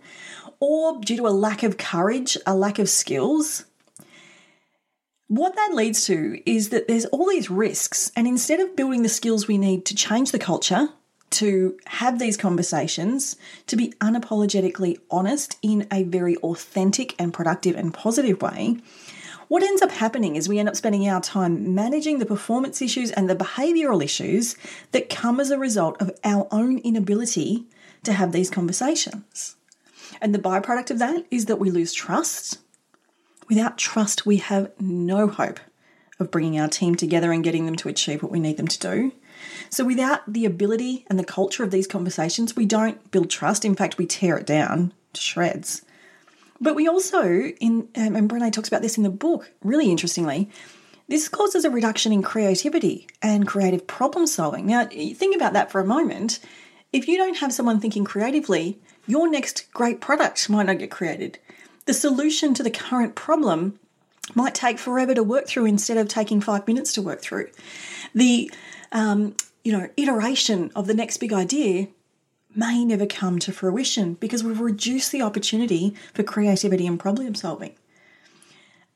Or 0.60 1.00
due 1.00 1.16
to 1.16 1.26
a 1.26 1.30
lack 1.30 1.62
of 1.62 1.78
courage, 1.78 2.36
a 2.46 2.54
lack 2.54 2.78
of 2.78 2.88
skills. 2.88 3.64
What 5.32 5.56
that 5.56 5.70
leads 5.72 6.04
to 6.08 6.42
is 6.44 6.68
that 6.68 6.88
there's 6.88 7.06
all 7.06 7.26
these 7.26 7.48
risks, 7.48 8.12
and 8.14 8.26
instead 8.26 8.60
of 8.60 8.76
building 8.76 9.02
the 9.02 9.08
skills 9.08 9.48
we 9.48 9.56
need 9.56 9.86
to 9.86 9.94
change 9.94 10.30
the 10.30 10.38
culture, 10.38 10.90
to 11.30 11.78
have 11.86 12.18
these 12.18 12.36
conversations, 12.36 13.36
to 13.66 13.74
be 13.74 13.94
unapologetically 14.02 14.98
honest 15.10 15.56
in 15.62 15.88
a 15.90 16.02
very 16.02 16.36
authentic 16.36 17.14
and 17.18 17.32
productive 17.32 17.76
and 17.76 17.94
positive 17.94 18.42
way, 18.42 18.76
what 19.48 19.62
ends 19.62 19.80
up 19.80 19.92
happening 19.92 20.36
is 20.36 20.50
we 20.50 20.58
end 20.58 20.68
up 20.68 20.76
spending 20.76 21.08
our 21.08 21.22
time 21.22 21.74
managing 21.74 22.18
the 22.18 22.26
performance 22.26 22.82
issues 22.82 23.10
and 23.10 23.30
the 23.30 23.34
behavioral 23.34 24.04
issues 24.04 24.54
that 24.90 25.08
come 25.08 25.40
as 25.40 25.50
a 25.50 25.58
result 25.58 25.96
of 25.98 26.10
our 26.24 26.46
own 26.50 26.76
inability 26.80 27.64
to 28.02 28.12
have 28.12 28.32
these 28.32 28.50
conversations. 28.50 29.56
And 30.20 30.34
the 30.34 30.38
byproduct 30.38 30.90
of 30.90 30.98
that 30.98 31.24
is 31.30 31.46
that 31.46 31.58
we 31.58 31.70
lose 31.70 31.94
trust. 31.94 32.58
Without 33.48 33.78
trust, 33.78 34.24
we 34.26 34.38
have 34.38 34.70
no 34.80 35.28
hope 35.28 35.60
of 36.18 36.30
bringing 36.30 36.58
our 36.58 36.68
team 36.68 36.94
together 36.94 37.32
and 37.32 37.44
getting 37.44 37.66
them 37.66 37.76
to 37.76 37.88
achieve 37.88 38.22
what 38.22 38.32
we 38.32 38.40
need 38.40 38.56
them 38.56 38.68
to 38.68 38.78
do. 38.78 39.12
So, 39.70 39.84
without 39.84 40.20
the 40.32 40.44
ability 40.44 41.04
and 41.08 41.18
the 41.18 41.24
culture 41.24 41.64
of 41.64 41.70
these 41.70 41.86
conversations, 41.86 42.54
we 42.54 42.66
don't 42.66 43.10
build 43.10 43.30
trust. 43.30 43.64
In 43.64 43.74
fact, 43.74 43.98
we 43.98 44.06
tear 44.06 44.38
it 44.38 44.46
down 44.46 44.92
to 45.12 45.20
shreds. 45.20 45.82
But 46.60 46.76
we 46.76 46.86
also, 46.86 47.24
in 47.24 47.88
um, 47.96 48.14
and 48.14 48.30
Brene 48.30 48.52
talks 48.52 48.68
about 48.68 48.82
this 48.82 48.96
in 48.96 49.02
the 49.02 49.10
book, 49.10 49.50
really 49.62 49.90
interestingly, 49.90 50.48
this 51.08 51.28
causes 51.28 51.64
a 51.64 51.70
reduction 51.70 52.12
in 52.12 52.22
creativity 52.22 53.08
and 53.20 53.46
creative 53.46 53.86
problem 53.86 54.26
solving. 54.26 54.66
Now, 54.66 54.86
think 54.86 55.34
about 55.34 55.54
that 55.54 55.72
for 55.72 55.80
a 55.80 55.84
moment. 55.84 56.38
If 56.92 57.08
you 57.08 57.16
don't 57.16 57.38
have 57.38 57.52
someone 57.52 57.80
thinking 57.80 58.04
creatively, 58.04 58.78
your 59.06 59.28
next 59.28 59.72
great 59.72 60.00
product 60.00 60.48
might 60.48 60.66
not 60.66 60.78
get 60.78 60.90
created. 60.90 61.38
The 61.84 61.94
solution 61.94 62.54
to 62.54 62.62
the 62.62 62.70
current 62.70 63.14
problem 63.14 63.78
might 64.34 64.54
take 64.54 64.78
forever 64.78 65.14
to 65.14 65.22
work 65.22 65.46
through 65.48 65.66
instead 65.66 65.96
of 65.96 66.08
taking 66.08 66.40
five 66.40 66.66
minutes 66.66 66.92
to 66.94 67.02
work 67.02 67.20
through. 67.20 67.48
The 68.14 68.50
um, 68.92 69.36
you 69.64 69.72
know 69.72 69.88
iteration 69.96 70.70
of 70.74 70.86
the 70.86 70.94
next 70.94 71.18
big 71.18 71.32
idea 71.32 71.88
may 72.54 72.84
never 72.84 73.06
come 73.06 73.38
to 73.40 73.52
fruition 73.52 74.14
because 74.14 74.44
we've 74.44 74.60
reduced 74.60 75.10
the 75.10 75.22
opportunity 75.22 75.94
for 76.12 76.22
creativity 76.22 76.86
and 76.86 77.00
problem 77.00 77.34
solving. 77.34 77.74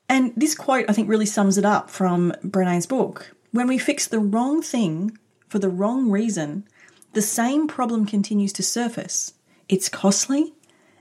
And 0.09 0.31
this 0.37 0.55
quote, 0.55 0.85
I 0.87 0.93
think, 0.93 1.09
really 1.09 1.25
sums 1.25 1.57
it 1.57 1.65
up 1.65 1.89
from 1.89 2.33
Brene's 2.43 2.85
book. 2.85 3.35
When 3.51 3.67
we 3.67 3.77
fix 3.77 4.07
the 4.07 4.19
wrong 4.19 4.61
thing 4.61 5.17
for 5.49 5.59
the 5.59 5.69
wrong 5.69 6.09
reason, 6.09 6.65
the 7.13 7.21
same 7.21 7.67
problem 7.67 8.05
continues 8.05 8.53
to 8.53 8.63
surface. 8.63 9.33
It's 9.67 9.89
costly 9.89 10.53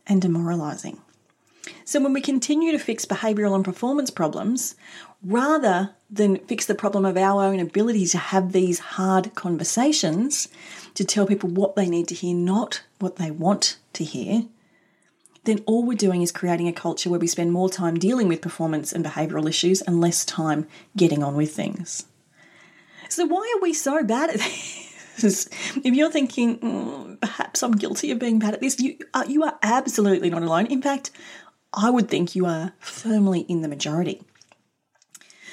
and 0.06 0.22
demoralizing. 0.22 1.00
So, 1.84 2.00
when 2.00 2.12
we 2.12 2.20
continue 2.20 2.72
to 2.72 2.78
fix 2.78 3.04
behavioral 3.04 3.54
and 3.54 3.64
performance 3.64 4.10
problems, 4.10 4.76
rather 5.22 5.94
than 6.10 6.36
fix 6.46 6.66
the 6.66 6.74
problem 6.74 7.04
of 7.04 7.16
our 7.16 7.44
own 7.44 7.58
ability 7.58 8.06
to 8.06 8.18
have 8.18 8.52
these 8.52 8.78
hard 8.78 9.34
conversations, 9.34 10.48
to 10.94 11.04
tell 11.04 11.26
people 11.26 11.50
what 11.50 11.76
they 11.76 11.88
need 11.88 12.08
to 12.08 12.14
hear, 12.14 12.34
not 12.34 12.82
what 12.98 13.16
they 13.16 13.30
want 13.30 13.78
to 13.94 14.04
hear, 14.04 14.44
then 15.44 15.62
all 15.66 15.84
we're 15.84 15.96
doing 15.96 16.22
is 16.22 16.32
creating 16.32 16.68
a 16.68 16.72
culture 16.72 17.08
where 17.08 17.20
we 17.20 17.26
spend 17.26 17.52
more 17.52 17.70
time 17.70 17.98
dealing 17.98 18.28
with 18.28 18.40
performance 18.40 18.92
and 18.92 19.04
behavioral 19.04 19.48
issues 19.48 19.80
and 19.82 20.00
less 20.00 20.24
time 20.24 20.66
getting 20.96 21.22
on 21.22 21.36
with 21.36 21.54
things. 21.54 22.06
So, 23.08 23.24
why 23.26 23.52
are 23.56 23.62
we 23.62 23.72
so 23.72 24.02
bad 24.04 24.30
at 24.30 24.36
this? 25.20 25.48
if 25.76 25.94
you're 25.94 26.10
thinking, 26.10 26.58
mm, 26.58 27.20
perhaps 27.20 27.62
I'm 27.62 27.72
guilty 27.72 28.10
of 28.10 28.18
being 28.18 28.38
bad 28.38 28.54
at 28.54 28.60
this, 28.60 28.78
you 28.78 28.98
are, 29.14 29.24
you 29.24 29.44
are 29.44 29.58
absolutely 29.62 30.30
not 30.30 30.42
alone. 30.42 30.66
In 30.66 30.82
fact, 30.82 31.10
I 31.72 31.90
would 31.90 32.08
think 32.08 32.34
you 32.34 32.46
are 32.46 32.72
firmly 32.78 33.40
in 33.48 33.60
the 33.62 33.68
majority. 33.68 34.22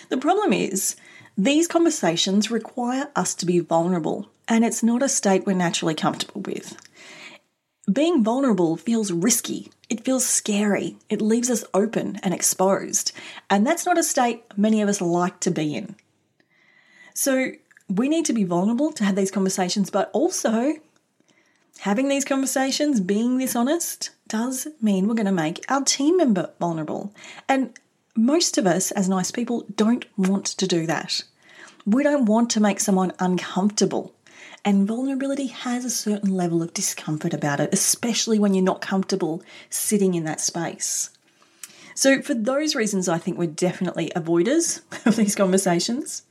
The 0.09 0.17
problem 0.17 0.53
is, 0.53 0.95
these 1.37 1.67
conversations 1.67 2.51
require 2.51 3.09
us 3.15 3.33
to 3.35 3.45
be 3.45 3.59
vulnerable, 3.59 4.29
and 4.47 4.63
it's 4.63 4.83
not 4.83 5.01
a 5.01 5.09
state 5.09 5.45
we're 5.45 5.53
naturally 5.53 5.95
comfortable 5.95 6.41
with. 6.41 6.77
being 7.91 8.23
vulnerable 8.23 8.77
feels 8.77 9.11
risky. 9.11 9.69
It 9.89 10.05
feels 10.05 10.25
scary. 10.25 10.97
It 11.09 11.21
leaves 11.21 11.49
us 11.49 11.65
open 11.73 12.17
and 12.23 12.33
exposed. 12.33 13.11
And 13.49 13.67
that's 13.67 13.85
not 13.85 13.97
a 13.97 14.03
state 14.03 14.43
many 14.55 14.81
of 14.81 14.89
us 14.89 15.01
like 15.01 15.39
to 15.41 15.51
be 15.51 15.75
in. 15.75 15.95
So 17.13 17.51
we 17.89 18.07
need 18.07 18.25
to 18.25 18.33
be 18.33 18.45
vulnerable 18.45 18.91
to 18.93 19.03
have 19.03 19.15
these 19.15 19.31
conversations, 19.31 19.89
but 19.89 20.09
also 20.13 20.75
having 21.79 22.07
these 22.07 22.25
conversations, 22.25 22.99
being 22.99 23.37
this 23.37 23.55
honest, 23.55 24.11
does 24.27 24.67
mean 24.81 25.07
we're 25.07 25.15
going 25.15 25.25
to 25.25 25.31
make 25.31 25.63
our 25.69 25.83
team 25.83 26.17
member 26.17 26.51
vulnerable. 26.59 27.13
And 27.47 27.77
most 28.15 28.57
of 28.57 28.65
us, 28.65 28.91
as 28.91 29.09
nice 29.09 29.31
people, 29.31 29.65
don't 29.75 30.05
want 30.17 30.45
to 30.45 30.67
do 30.67 30.85
that. 30.85 31.23
We 31.85 32.03
don't 32.03 32.25
want 32.25 32.49
to 32.51 32.61
make 32.61 32.79
someone 32.79 33.11
uncomfortable. 33.19 34.13
And 34.65 34.87
vulnerability 34.87 35.47
has 35.47 35.83
a 35.83 35.89
certain 35.89 36.33
level 36.33 36.63
of 36.63 36.73
discomfort 36.73 37.33
about 37.33 37.59
it, 37.59 37.73
especially 37.73 38.39
when 38.39 38.53
you're 38.53 38.63
not 38.63 38.81
comfortable 38.81 39.43
sitting 39.69 40.13
in 40.13 40.23
that 40.23 40.39
space. 40.39 41.09
So, 41.95 42.21
for 42.21 42.33
those 42.33 42.73
reasons, 42.73 43.09
I 43.09 43.17
think 43.17 43.37
we're 43.37 43.47
definitely 43.47 44.11
avoiders 44.15 44.81
of 45.05 45.15
these 45.15 45.35
conversations. 45.35 46.23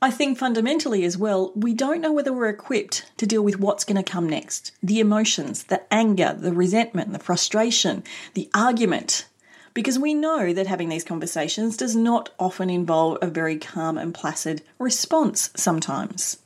I 0.00 0.10
think 0.10 0.38
fundamentally 0.38 1.04
as 1.04 1.16
well, 1.18 1.52
we 1.54 1.74
don't 1.74 2.00
know 2.00 2.12
whether 2.12 2.32
we're 2.32 2.48
equipped 2.48 3.10
to 3.16 3.26
deal 3.26 3.42
with 3.42 3.58
what's 3.58 3.84
going 3.84 4.02
to 4.02 4.10
come 4.10 4.28
next 4.28 4.72
the 4.82 5.00
emotions, 5.00 5.64
the 5.64 5.82
anger, 5.92 6.36
the 6.38 6.52
resentment, 6.52 7.12
the 7.12 7.18
frustration, 7.18 8.04
the 8.34 8.50
argument. 8.54 9.26
Because 9.74 9.98
we 9.98 10.12
know 10.12 10.52
that 10.52 10.66
having 10.66 10.90
these 10.90 11.04
conversations 11.04 11.78
does 11.78 11.96
not 11.96 12.28
often 12.38 12.68
involve 12.68 13.18
a 13.22 13.26
very 13.26 13.56
calm 13.56 13.96
and 13.96 14.12
placid 14.12 14.62
response 14.78 15.50
sometimes. 15.56 16.38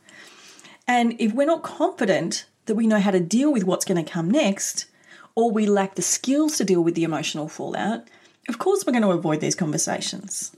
And 0.86 1.16
if 1.18 1.32
we're 1.32 1.46
not 1.46 1.64
confident 1.64 2.46
that 2.66 2.76
we 2.76 2.86
know 2.86 3.00
how 3.00 3.10
to 3.10 3.20
deal 3.20 3.52
with 3.52 3.64
what's 3.64 3.84
going 3.84 4.02
to 4.02 4.10
come 4.10 4.30
next, 4.30 4.86
or 5.34 5.50
we 5.50 5.66
lack 5.66 5.96
the 5.96 6.02
skills 6.02 6.56
to 6.58 6.64
deal 6.64 6.82
with 6.82 6.94
the 6.94 7.04
emotional 7.04 7.48
fallout, 7.48 8.06
of 8.48 8.58
course 8.58 8.84
we're 8.86 8.92
going 8.92 9.02
to 9.02 9.10
avoid 9.10 9.40
these 9.40 9.56
conversations. 9.56 10.55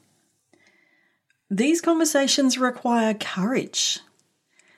These 1.50 1.80
conversations 1.80 2.58
require 2.58 3.14
courage. 3.14 4.00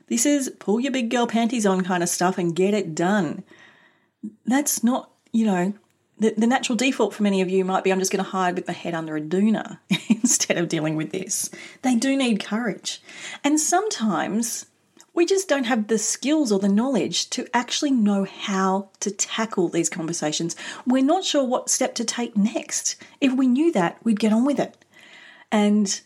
This 0.07 0.27
is 0.27 0.53
pull 0.59 0.81
your 0.81 0.93
big 0.93 1.11
girl 1.11 1.27
panties 1.27 1.67
on 1.67 1.83
kind 1.83 2.03
of 2.03 2.09
stuff 2.09 2.39
and 2.39 2.55
get 2.55 2.75
it 2.75 2.95
done. 2.95 3.45
That's 4.45 4.85
not, 4.85 5.11
you 5.33 5.47
know, 5.47 5.73
the, 6.19 6.35
the 6.37 6.47
natural 6.47 6.77
default 6.77 7.15
for 7.15 7.23
many 7.23 7.41
of 7.41 7.49
you 7.49 7.65
might 7.65 7.83
be 7.83 7.91
I'm 7.91 7.99
just 7.99 8.12
going 8.12 8.25
to 8.25 8.31
hide 8.31 8.55
with 8.55 8.67
my 8.67 8.75
head 8.75 8.95
under 8.95 9.17
a 9.17 9.21
doona 9.21 9.79
instead 10.09 10.59
of 10.59 10.69
dealing 10.69 10.97
with 10.97 11.11
this. 11.11 11.50
They 11.83 11.97
do 11.97 12.17
need 12.17 12.45
courage. 12.45 13.03
And 13.43 13.59
sometimes 13.59 14.67
we 15.15 15.27
just 15.27 15.49
don't 15.49 15.65
have 15.65 15.89
the 15.89 15.99
skills 15.99 16.53
or 16.53 16.59
the 16.59 16.69
knowledge 16.69 17.31
to 17.31 17.47
actually 17.55 17.91
know 17.91 18.25
how 18.25 18.91
to 19.00 19.11
tackle 19.11 19.69
these 19.69 19.89
conversations. 19.89 20.55
We're 20.87 21.03
not 21.03 21.25
sure 21.25 21.45
what 21.45 21.71
step 21.71 21.95
to 21.97 22.05
take 22.05 22.37
next. 22.37 22.97
If 23.21 23.33
we 23.33 23.47
knew 23.47 23.73
that, 23.73 23.99
we'd 24.05 24.21
get 24.21 24.33
on 24.33 24.45
with 24.45 24.61
it. 24.61 24.77
And 25.50 26.00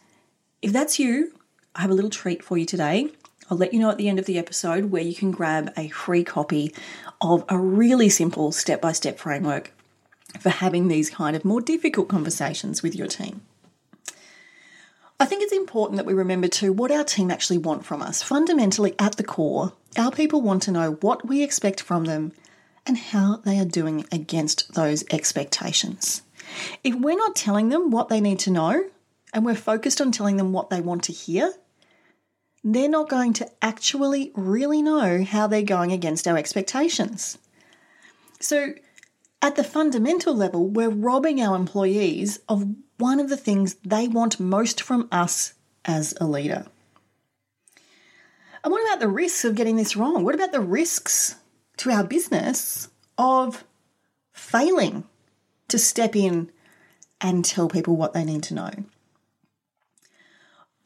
if 0.64 0.72
that's 0.72 0.98
you, 0.98 1.34
I 1.74 1.82
have 1.82 1.90
a 1.90 1.94
little 1.94 2.08
treat 2.08 2.42
for 2.42 2.56
you 2.56 2.64
today. 2.64 3.10
I'll 3.50 3.58
let 3.58 3.74
you 3.74 3.80
know 3.80 3.90
at 3.90 3.98
the 3.98 4.08
end 4.08 4.18
of 4.18 4.24
the 4.24 4.38
episode 4.38 4.86
where 4.86 5.02
you 5.02 5.14
can 5.14 5.30
grab 5.30 5.70
a 5.76 5.90
free 5.90 6.24
copy 6.24 6.74
of 7.20 7.44
a 7.50 7.58
really 7.58 8.08
simple 8.08 8.50
step 8.50 8.80
by 8.80 8.92
step 8.92 9.18
framework 9.18 9.72
for 10.40 10.48
having 10.48 10.88
these 10.88 11.10
kind 11.10 11.36
of 11.36 11.44
more 11.44 11.60
difficult 11.60 12.08
conversations 12.08 12.82
with 12.82 12.96
your 12.96 13.06
team. 13.06 13.42
I 15.20 15.26
think 15.26 15.42
it's 15.42 15.52
important 15.52 15.98
that 15.98 16.06
we 16.06 16.14
remember 16.14 16.48
too 16.48 16.72
what 16.72 16.90
our 16.90 17.04
team 17.04 17.30
actually 17.30 17.58
want 17.58 17.84
from 17.84 18.00
us. 18.00 18.22
Fundamentally, 18.22 18.94
at 18.98 19.16
the 19.18 19.22
core, 19.22 19.74
our 19.98 20.10
people 20.10 20.40
want 20.40 20.62
to 20.62 20.72
know 20.72 20.92
what 21.02 21.28
we 21.28 21.42
expect 21.42 21.82
from 21.82 22.04
them 22.04 22.32
and 22.86 22.96
how 22.96 23.36
they 23.44 23.58
are 23.58 23.66
doing 23.66 24.06
against 24.10 24.72
those 24.72 25.04
expectations. 25.10 26.22
If 26.82 26.94
we're 26.94 27.18
not 27.18 27.36
telling 27.36 27.68
them 27.68 27.90
what 27.90 28.08
they 28.08 28.22
need 28.22 28.38
to 28.40 28.50
know 28.50 28.88
and 29.34 29.44
we're 29.44 29.56
focused 29.56 30.00
on 30.00 30.12
telling 30.12 30.36
them 30.36 30.52
what 30.52 30.70
they 30.70 30.80
want 30.80 31.02
to 31.04 31.12
hear, 31.12 31.52
they're 32.62 32.88
not 32.88 33.10
going 33.10 33.32
to 33.34 33.50
actually 33.60 34.30
really 34.34 34.80
know 34.80 35.24
how 35.24 35.48
they're 35.48 35.62
going 35.62 35.92
against 35.92 36.26
our 36.26 36.38
expectations. 36.38 37.36
So, 38.40 38.74
at 39.42 39.56
the 39.56 39.64
fundamental 39.64 40.34
level, 40.34 40.66
we're 40.66 40.88
robbing 40.88 41.42
our 41.42 41.56
employees 41.56 42.38
of 42.48 42.74
one 42.96 43.20
of 43.20 43.28
the 43.28 43.36
things 43.36 43.74
they 43.84 44.08
want 44.08 44.40
most 44.40 44.80
from 44.80 45.08
us 45.12 45.52
as 45.84 46.14
a 46.18 46.26
leader. 46.26 46.66
And 48.62 48.72
what 48.72 48.82
about 48.82 49.00
the 49.00 49.08
risks 49.08 49.44
of 49.44 49.56
getting 49.56 49.76
this 49.76 49.96
wrong? 49.96 50.24
What 50.24 50.34
about 50.34 50.52
the 50.52 50.60
risks 50.60 51.36
to 51.78 51.90
our 51.90 52.04
business 52.04 52.88
of 53.18 53.64
failing 54.32 55.04
to 55.68 55.78
step 55.78 56.16
in 56.16 56.50
and 57.20 57.44
tell 57.44 57.68
people 57.68 57.96
what 57.96 58.14
they 58.14 58.24
need 58.24 58.42
to 58.44 58.54
know? 58.54 58.70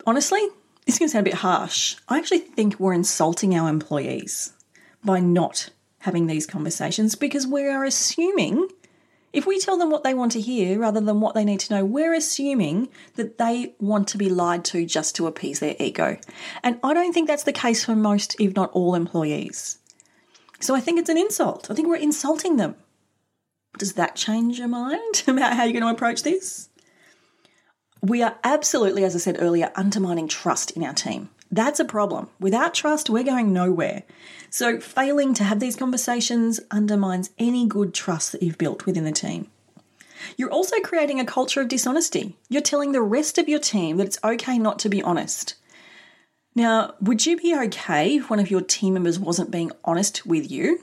Honestly, 0.09 0.41
this 0.87 0.97
can 0.97 1.07
sound 1.11 1.27
a 1.27 1.31
bit 1.31 1.41
harsh. 1.41 1.97
I 2.09 2.17
actually 2.17 2.39
think 2.39 2.81
we're 2.81 2.95
insulting 2.95 3.55
our 3.55 3.69
employees 3.69 4.55
by 5.05 5.21
not 5.21 5.69
having 5.99 6.27
these 6.27 6.47
conversations 6.47 7.15
because 7.15 7.47
we 7.47 7.67
are 7.67 7.85
assuming 7.85 8.69
if 9.35 9.47
we 9.47 9.59
tell 9.61 9.77
them 9.77 9.91
what 9.91 10.05
they 10.05 10.15
want 10.15 10.33
to 10.33 10.41
hear 10.41 10.79
rather 10.79 11.03
than 11.03 11.21
what 11.21 11.35
they 11.35 11.45
need 11.45 11.61
to 11.61 11.75
know, 11.75 11.85
we're 11.85 12.15
assuming 12.15 12.89
that 13.17 13.37
they 13.37 13.75
want 13.81 14.09
to 14.09 14.17
be 14.17 14.31
lied 14.31 14.65
to 14.65 14.87
just 14.87 15.15
to 15.17 15.27
appease 15.27 15.61
their 15.61 15.77
ego. 15.79 16.17
And 16.63 16.81
I 16.83 16.95
don't 16.95 17.13
think 17.13 17.29
that's 17.29 17.43
the 17.43 17.53
case 17.53 17.85
for 17.85 17.95
most, 17.95 18.35
if 18.41 18.57
not 18.57 18.71
all, 18.73 18.95
employees. 18.95 19.77
So 20.59 20.75
I 20.75 20.81
think 20.81 20.99
it's 20.99 21.11
an 21.11 21.19
insult. 21.19 21.71
I 21.71 21.75
think 21.75 21.87
we're 21.87 21.97
insulting 21.97 22.57
them. 22.57 22.77
Does 23.77 23.93
that 23.93 24.17
change 24.17 24.59
your 24.59 24.69
mind 24.69 25.25
about 25.29 25.53
how 25.53 25.65
you're 25.65 25.79
going 25.79 25.85
to 25.85 25.91
approach 25.91 26.23
this? 26.23 26.71
We 28.01 28.23
are 28.23 28.39
absolutely, 28.45 29.05
as 29.05 29.15
I 29.15 29.19
said 29.19 29.39
earlier, 29.41 29.71
undermining 29.75 30.29
trust 30.29 30.71
in 30.73 30.85
our 30.85 30.93
team. 30.93 31.31
That's 31.51 31.81
a 31.81 31.85
problem. 31.85 32.29
Without 32.39 32.75
trust, 32.75 33.09
we're 33.09 33.25
going 33.25 33.53
nowhere. 33.53 34.03
So, 34.51 34.81
failing 34.81 35.35
to 35.35 35.45
have 35.45 35.61
these 35.61 35.77
conversations 35.77 36.61
undermines 36.71 37.31
any 37.39 37.67
good 37.67 37.95
trust 37.95 38.33
that 38.33 38.43
you've 38.43 38.59
built 38.59 38.87
within 38.87 39.05
the 39.05 39.13
team. 39.13 39.49
You're 40.37 40.51
also 40.51 40.81
creating 40.81 41.21
a 41.21 41.25
culture 41.25 41.61
of 41.61 41.69
dishonesty. 41.69 42.37
You're 42.49 42.63
telling 42.63 42.93
the 42.93 43.03
rest 43.03 43.39
of 43.39 43.49
your 43.49 43.61
team 43.61 43.97
that 43.97 44.07
it's 44.07 44.19
okay 44.23 44.59
not 44.59 44.79
to 44.81 44.89
be 44.89 45.03
honest. 45.03 45.55
Now, 46.55 46.95
would 47.01 47.25
you 47.25 47.37
be 47.37 47.57
okay 47.57 48.17
if 48.17 48.31
one 48.31 48.41
of 48.41 48.51
your 48.51 48.61
team 48.61 48.95
members 48.95 49.19
wasn't 49.19 49.51
being 49.51 49.71
honest 49.85 50.27
with 50.27 50.51
you? 50.51 50.81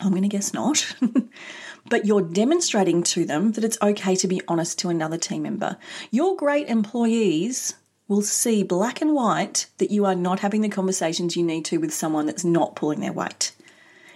I'm 0.00 0.10
going 0.10 0.22
to 0.22 0.28
guess 0.28 0.52
not. 0.52 0.94
but 1.88 2.04
you're 2.04 2.22
demonstrating 2.22 3.02
to 3.02 3.24
them 3.24 3.52
that 3.52 3.64
it's 3.64 3.78
okay 3.82 4.16
to 4.16 4.28
be 4.28 4.42
honest 4.48 4.78
to 4.80 4.88
another 4.88 5.18
team 5.18 5.42
member. 5.42 5.76
Your 6.10 6.36
great 6.36 6.68
employees 6.68 7.74
will 8.08 8.22
see 8.22 8.62
black 8.62 9.00
and 9.00 9.14
white 9.14 9.66
that 9.78 9.90
you 9.90 10.04
are 10.04 10.14
not 10.14 10.40
having 10.40 10.60
the 10.60 10.68
conversations 10.68 11.36
you 11.36 11.42
need 11.42 11.64
to 11.66 11.78
with 11.78 11.92
someone 11.92 12.26
that's 12.26 12.44
not 12.44 12.76
pulling 12.76 13.00
their 13.00 13.12
weight. 13.12 13.52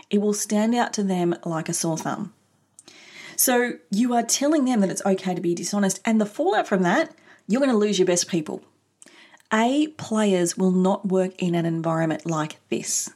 It 0.08 0.20
will 0.20 0.34
stand 0.34 0.74
out 0.74 0.92
to 0.94 1.02
them 1.02 1.34
like 1.44 1.68
a 1.68 1.72
sore 1.72 1.98
thumb. 1.98 2.32
So 3.36 3.74
you 3.90 4.14
are 4.14 4.22
telling 4.22 4.64
them 4.64 4.80
that 4.80 4.90
it's 4.90 5.04
okay 5.06 5.34
to 5.34 5.40
be 5.40 5.54
dishonest, 5.54 6.00
and 6.04 6.20
the 6.20 6.26
fallout 6.26 6.68
from 6.68 6.82
that, 6.82 7.14
you're 7.48 7.60
going 7.60 7.72
to 7.72 7.76
lose 7.76 7.98
your 7.98 8.06
best 8.06 8.28
people. 8.28 8.62
A 9.52 9.88
players 9.96 10.56
will 10.56 10.70
not 10.70 11.08
work 11.08 11.40
in 11.42 11.54
an 11.54 11.66
environment 11.66 12.26
like 12.26 12.58
this. 12.68 13.10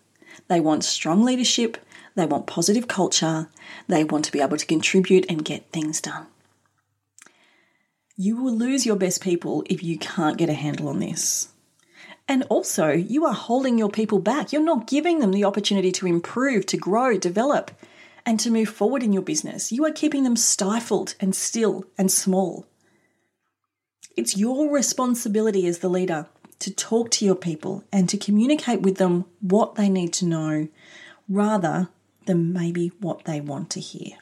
They 0.48 0.60
want 0.60 0.82
strong 0.82 1.22
leadership, 1.22 1.76
they 2.14 2.26
want 2.26 2.46
positive 2.46 2.88
culture, 2.88 3.48
they 3.88 4.04
want 4.04 4.24
to 4.26 4.32
be 4.32 4.40
able 4.40 4.56
to 4.56 4.66
contribute 4.66 5.26
and 5.28 5.44
get 5.44 5.70
things 5.70 6.00
done. 6.00 6.26
You 8.16 8.40
will 8.40 8.56
lose 8.56 8.86
your 8.86 8.96
best 8.96 9.20
people 9.22 9.64
if 9.66 9.82
you 9.82 9.98
can't 9.98 10.38
get 10.38 10.48
a 10.48 10.54
handle 10.54 10.88
on 10.88 11.00
this. 11.00 11.48
And 12.28 12.44
also, 12.44 12.90
you 12.90 13.26
are 13.26 13.34
holding 13.34 13.76
your 13.76 13.90
people 13.90 14.18
back. 14.18 14.52
You're 14.52 14.62
not 14.62 14.86
giving 14.86 15.18
them 15.18 15.32
the 15.32 15.44
opportunity 15.44 15.92
to 15.92 16.06
improve, 16.06 16.64
to 16.66 16.76
grow, 16.76 17.18
develop, 17.18 17.72
and 18.24 18.40
to 18.40 18.50
move 18.50 18.68
forward 18.68 19.02
in 19.02 19.12
your 19.12 19.22
business. 19.22 19.72
You 19.72 19.84
are 19.84 19.92
keeping 19.92 20.22
them 20.22 20.36
stifled 20.36 21.14
and 21.20 21.34
still 21.34 21.84
and 21.98 22.10
small. 22.10 22.66
It's 24.16 24.36
your 24.36 24.70
responsibility 24.70 25.66
as 25.66 25.78
the 25.78 25.90
leader 25.90 26.28
to 26.60 26.72
talk 26.72 27.10
to 27.10 27.24
your 27.24 27.34
people 27.34 27.84
and 27.92 28.08
to 28.08 28.16
communicate 28.16 28.80
with 28.80 28.96
them 28.96 29.24
what 29.40 29.74
they 29.74 29.88
need 29.88 30.12
to 30.14 30.24
know 30.24 30.68
rather 31.28 31.88
than 32.26 32.52
maybe 32.52 32.92
what 33.00 33.24
they 33.24 33.40
want 33.40 33.70
to 33.70 33.80
hear. 33.80 34.16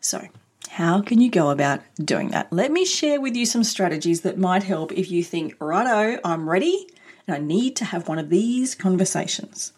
So, 0.00 0.28
how 0.70 1.00
can 1.00 1.20
you 1.20 1.30
go 1.30 1.50
about 1.50 1.80
doing 1.96 2.30
that? 2.30 2.52
Let 2.52 2.72
me 2.72 2.84
share 2.84 3.20
with 3.20 3.36
you 3.36 3.46
some 3.46 3.64
strategies 3.64 4.22
that 4.22 4.38
might 4.38 4.62
help 4.62 4.92
if 4.92 5.10
you 5.10 5.22
think, 5.22 5.54
righto, 5.60 6.20
I'm 6.24 6.48
ready 6.48 6.88
and 7.26 7.36
I 7.36 7.38
need 7.38 7.76
to 7.76 7.84
have 7.84 8.08
one 8.08 8.18
of 8.18 8.28
these 8.28 8.74
conversations. 8.74 9.72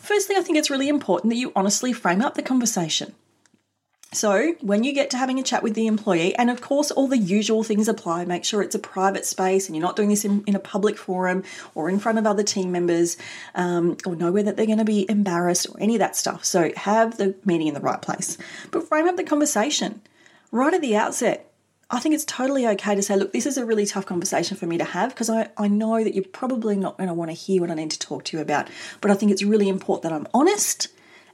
Firstly, 0.00 0.36
I 0.36 0.42
think 0.42 0.58
it's 0.58 0.70
really 0.70 0.88
important 0.88 1.30
that 1.30 1.38
you 1.38 1.52
honestly 1.54 1.92
frame 1.92 2.22
up 2.22 2.34
the 2.34 2.42
conversation. 2.42 3.14
So, 4.12 4.54
when 4.60 4.82
you 4.82 4.92
get 4.92 5.10
to 5.10 5.16
having 5.16 5.38
a 5.38 5.42
chat 5.44 5.62
with 5.62 5.74
the 5.74 5.86
employee, 5.86 6.34
and 6.34 6.50
of 6.50 6.60
course, 6.60 6.90
all 6.90 7.06
the 7.06 7.16
usual 7.16 7.62
things 7.62 7.86
apply, 7.86 8.24
make 8.24 8.44
sure 8.44 8.60
it's 8.60 8.74
a 8.74 8.80
private 8.80 9.24
space 9.24 9.68
and 9.68 9.76
you're 9.76 9.86
not 9.86 9.94
doing 9.94 10.08
this 10.08 10.24
in, 10.24 10.42
in 10.48 10.56
a 10.56 10.58
public 10.58 10.98
forum 10.98 11.44
or 11.76 11.88
in 11.88 12.00
front 12.00 12.18
of 12.18 12.26
other 12.26 12.42
team 12.42 12.72
members 12.72 13.16
um, 13.54 13.96
or 14.04 14.16
nowhere 14.16 14.42
that 14.42 14.56
they're 14.56 14.66
going 14.66 14.78
to 14.78 14.84
be 14.84 15.08
embarrassed 15.08 15.68
or 15.68 15.76
any 15.78 15.94
of 15.94 16.00
that 16.00 16.16
stuff. 16.16 16.44
So, 16.44 16.72
have 16.74 17.18
the 17.18 17.36
meeting 17.44 17.68
in 17.68 17.74
the 17.74 17.80
right 17.80 18.02
place. 18.02 18.36
But 18.72 18.88
frame 18.88 19.06
up 19.06 19.16
the 19.16 19.22
conversation 19.22 20.02
right 20.50 20.74
at 20.74 20.80
the 20.80 20.96
outset. 20.96 21.48
I 21.88 22.00
think 22.00 22.16
it's 22.16 22.24
totally 22.24 22.66
okay 22.66 22.96
to 22.96 23.02
say, 23.02 23.14
look, 23.14 23.32
this 23.32 23.46
is 23.46 23.58
a 23.58 23.64
really 23.64 23.86
tough 23.86 24.06
conversation 24.06 24.56
for 24.56 24.66
me 24.66 24.76
to 24.78 24.84
have 24.84 25.10
because 25.10 25.30
I, 25.30 25.50
I 25.56 25.68
know 25.68 26.02
that 26.02 26.16
you're 26.16 26.24
probably 26.24 26.76
not 26.76 26.98
going 26.98 27.08
to 27.08 27.14
want 27.14 27.30
to 27.30 27.36
hear 27.36 27.60
what 27.60 27.70
I 27.70 27.74
need 27.74 27.92
to 27.92 27.98
talk 27.98 28.24
to 28.24 28.36
you 28.36 28.42
about. 28.42 28.66
But 29.00 29.12
I 29.12 29.14
think 29.14 29.30
it's 29.30 29.44
really 29.44 29.68
important 29.68 30.02
that 30.02 30.12
I'm 30.12 30.26
honest 30.34 30.88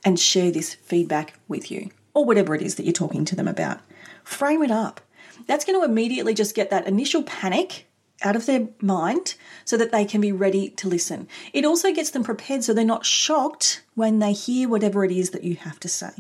and 0.05 0.21
share 0.21 0.51
this 0.51 0.75
feedback 0.75 1.39
with 1.49 1.71
you 1.71 1.91
or 2.17 2.25
whatever 2.25 2.55
it 2.55 2.63
is 2.63 2.77
that 2.77 2.85
you're 2.85 2.95
talking 2.95 3.27
to 3.27 3.37
them 3.37 3.47
about. 3.47 3.79
Frame 4.25 4.63
it 4.63 4.71
up. 4.71 5.03
That's 5.47 5.67
going 5.67 5.79
to 5.79 5.85
immediately 5.85 6.33
just 6.33 6.55
get 6.55 6.71
that 6.71 6.87
initial 6.87 7.23
panic 7.23 7.87
out 8.23 8.35
of 8.35 8.47
their 8.47 8.69
mind 8.81 9.35
so 9.67 9.77
that 9.77 9.93
they 9.93 10.07
can 10.07 10.23
be 10.23 10.33
ready 10.33 10.71
to 10.71 10.89
listen. 10.89 11.29
It 11.53 11.67
also 11.67 11.93
gets 11.93 12.11
them 12.11 12.25
prepared 12.25 12.65
so 12.65 12.73
they're 12.73 12.87
not 12.87 13.05
shocked 13.05 13.83
when 13.95 14.19
they 14.19 14.33
hear 14.33 14.67
whatever 14.67 15.05
it 15.05 15.13
is 15.13 15.31
that 15.31 15.45
you 15.45 15.57
have 15.57 15.79
to 15.81 15.89
say. 15.89 16.13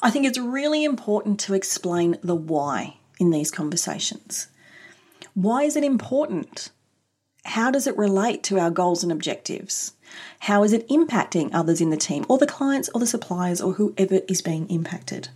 I 0.00 0.10
think 0.10 0.26
it's 0.26 0.38
really 0.38 0.84
important 0.84 1.40
to 1.40 1.54
explain 1.54 2.18
the 2.22 2.36
why 2.36 2.98
in 3.18 3.30
these 3.30 3.50
conversations. 3.50 4.46
Why 5.34 5.64
is 5.64 5.74
it 5.74 5.82
important? 5.82 6.70
How 7.44 7.70
does 7.70 7.86
it 7.86 7.96
relate 7.96 8.42
to 8.44 8.58
our 8.58 8.70
goals 8.70 9.02
and 9.02 9.10
objectives? 9.10 9.94
How 10.40 10.62
is 10.62 10.72
it 10.72 10.88
impacting 10.88 11.50
others 11.52 11.80
in 11.80 11.90
the 11.90 11.96
team, 11.96 12.24
or 12.28 12.38
the 12.38 12.46
clients, 12.46 12.88
or 12.94 13.00
the 13.00 13.06
suppliers, 13.06 13.60
or 13.60 13.74
whoever 13.74 14.20
is 14.28 14.42
being 14.42 14.68
impacted? 14.70 15.28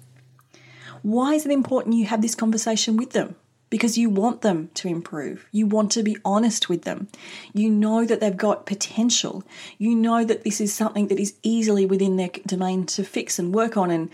Why 1.02 1.34
is 1.34 1.44
it 1.44 1.52
important 1.52 1.96
you 1.96 2.06
have 2.06 2.22
this 2.22 2.34
conversation 2.34 2.96
with 2.96 3.10
them? 3.10 3.34
Because 3.70 3.98
you 3.98 4.08
want 4.08 4.42
them 4.42 4.70
to 4.74 4.88
improve. 4.88 5.48
You 5.50 5.66
want 5.66 5.90
to 5.92 6.04
be 6.04 6.16
honest 6.24 6.68
with 6.68 6.82
them. 6.82 7.08
You 7.52 7.68
know 7.68 8.04
that 8.04 8.20
they've 8.20 8.36
got 8.36 8.66
potential. 8.66 9.42
You 9.76 9.94
know 9.94 10.24
that 10.24 10.44
this 10.44 10.60
is 10.60 10.72
something 10.72 11.08
that 11.08 11.18
is 11.18 11.34
easily 11.42 11.84
within 11.84 12.16
their 12.16 12.30
domain 12.46 12.86
to 12.86 13.02
fix 13.02 13.38
and 13.40 13.52
work 13.52 13.76
on 13.76 13.90
and 13.90 14.10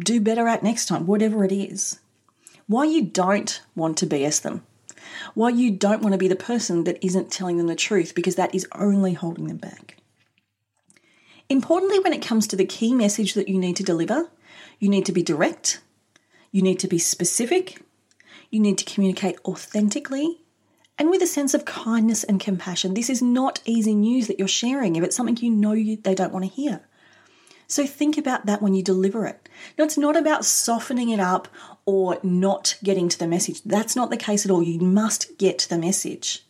do 0.00 0.20
better 0.20 0.48
at 0.48 0.64
next 0.64 0.86
time, 0.86 1.06
whatever 1.06 1.44
it 1.44 1.52
is. 1.52 2.00
Why 2.66 2.84
you 2.84 3.04
don't 3.04 3.60
want 3.76 3.96
to 3.98 4.06
BS 4.06 4.42
them. 4.42 4.64
Why 5.34 5.50
you 5.50 5.70
don't 5.70 6.02
want 6.02 6.12
to 6.12 6.18
be 6.18 6.28
the 6.28 6.36
person 6.36 6.84
that 6.84 7.04
isn't 7.04 7.30
telling 7.30 7.56
them 7.56 7.66
the 7.66 7.76
truth 7.76 8.14
because 8.14 8.36
that 8.36 8.54
is 8.54 8.66
only 8.72 9.14
holding 9.14 9.46
them 9.46 9.58
back. 9.58 9.96
Importantly, 11.48 12.00
when 12.00 12.12
it 12.12 12.26
comes 12.26 12.46
to 12.48 12.56
the 12.56 12.64
key 12.64 12.92
message 12.92 13.34
that 13.34 13.48
you 13.48 13.58
need 13.58 13.76
to 13.76 13.84
deliver, 13.84 14.30
you 14.78 14.88
need 14.88 15.06
to 15.06 15.12
be 15.12 15.22
direct, 15.22 15.80
you 16.50 16.60
need 16.62 16.80
to 16.80 16.88
be 16.88 16.98
specific, 16.98 17.80
you 18.50 18.60
need 18.60 18.78
to 18.78 18.84
communicate 18.84 19.38
authentically 19.44 20.40
and 20.98 21.10
with 21.10 21.22
a 21.22 21.26
sense 21.26 21.54
of 21.54 21.64
kindness 21.64 22.24
and 22.24 22.40
compassion. 22.40 22.94
This 22.94 23.10
is 23.10 23.22
not 23.22 23.60
easy 23.64 23.94
news 23.94 24.26
that 24.26 24.38
you're 24.38 24.48
sharing 24.48 24.96
if 24.96 25.04
it's 25.04 25.16
something 25.16 25.36
you 25.36 25.50
know 25.50 25.72
you, 25.72 25.96
they 25.96 26.14
don't 26.14 26.32
want 26.32 26.44
to 26.44 26.50
hear. 26.50 26.80
So 27.66 27.86
think 27.86 28.16
about 28.16 28.46
that 28.46 28.62
when 28.62 28.74
you 28.74 28.82
deliver 28.82 29.26
it. 29.26 29.48
Now, 29.76 29.84
it's 29.84 29.98
not 29.98 30.16
about 30.16 30.44
softening 30.44 31.08
it 31.10 31.20
up 31.20 31.48
or 31.84 32.18
not 32.22 32.76
getting 32.82 33.08
to 33.08 33.18
the 33.18 33.26
message. 33.26 33.62
That's 33.62 33.96
not 33.96 34.10
the 34.10 34.16
case 34.16 34.44
at 34.44 34.50
all. 34.50 34.62
You 34.62 34.80
must 34.80 35.36
get 35.38 35.58
to 35.60 35.68
the 35.68 35.78
message. 35.78 36.44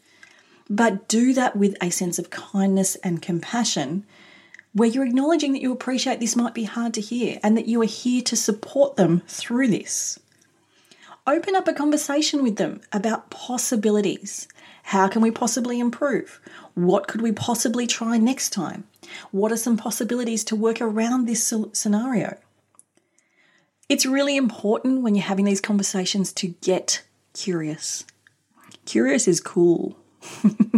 But 0.68 1.08
do 1.08 1.32
that 1.34 1.56
with 1.56 1.76
a 1.80 1.90
sense 1.90 2.18
of 2.18 2.30
kindness 2.30 2.96
and 2.96 3.22
compassion 3.22 4.04
where 4.72 4.88
you're 4.88 5.06
acknowledging 5.06 5.52
that 5.52 5.62
you 5.62 5.72
appreciate 5.72 6.20
this 6.20 6.36
might 6.36 6.52
be 6.52 6.64
hard 6.64 6.92
to 6.92 7.00
hear 7.00 7.38
and 7.42 7.56
that 7.56 7.66
you 7.66 7.80
are 7.80 7.86
here 7.86 8.20
to 8.20 8.36
support 8.36 8.96
them 8.96 9.22
through 9.26 9.68
this. 9.68 10.20
Open 11.26 11.56
up 11.56 11.66
a 11.66 11.72
conversation 11.72 12.42
with 12.42 12.56
them 12.56 12.82
about 12.92 13.30
possibilities. 13.30 14.46
How 14.82 15.08
can 15.08 15.22
we 15.22 15.30
possibly 15.30 15.80
improve? 15.80 16.40
What 16.76 17.08
could 17.08 17.22
we 17.22 17.32
possibly 17.32 17.86
try 17.86 18.18
next 18.18 18.50
time? 18.50 18.84
What 19.30 19.50
are 19.50 19.56
some 19.56 19.78
possibilities 19.78 20.44
to 20.44 20.54
work 20.54 20.80
around 20.80 21.24
this 21.24 21.52
scenario? 21.72 22.36
It's 23.88 24.04
really 24.04 24.36
important 24.36 25.00
when 25.00 25.14
you're 25.14 25.24
having 25.24 25.46
these 25.46 25.60
conversations 25.62 26.34
to 26.34 26.48
get 26.60 27.02
curious. 27.32 28.04
Curious 28.84 29.26
is 29.26 29.40
cool. 29.40 29.96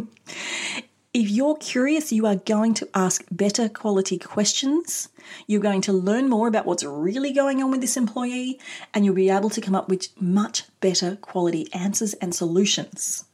If 1.15 1.31
you're 1.31 1.57
curious, 1.57 2.13
you 2.13 2.27
are 2.27 2.37
going 2.37 2.75
to 2.75 2.89
ask 2.95 3.25
better 3.33 3.69
quality 3.69 4.19
questions. 4.19 5.09
You're 5.49 5.61
going 5.61 5.81
to 5.81 5.93
learn 5.93 6.29
more 6.29 6.47
about 6.47 6.65
what's 6.65 6.85
really 6.85 7.33
going 7.33 7.61
on 7.61 7.73
with 7.73 7.81
this 7.81 7.97
employee, 7.97 8.61
and 8.95 9.05
you'll 9.05 9.17
be 9.17 9.31
able 9.31 9.51
to 9.51 9.61
come 9.61 9.75
up 9.75 9.89
with 9.89 10.09
much 10.21 10.63
better 10.81 11.17
quality 11.17 11.73
answers 11.73 12.15
and 12.15 12.33
solutions. 12.33 13.25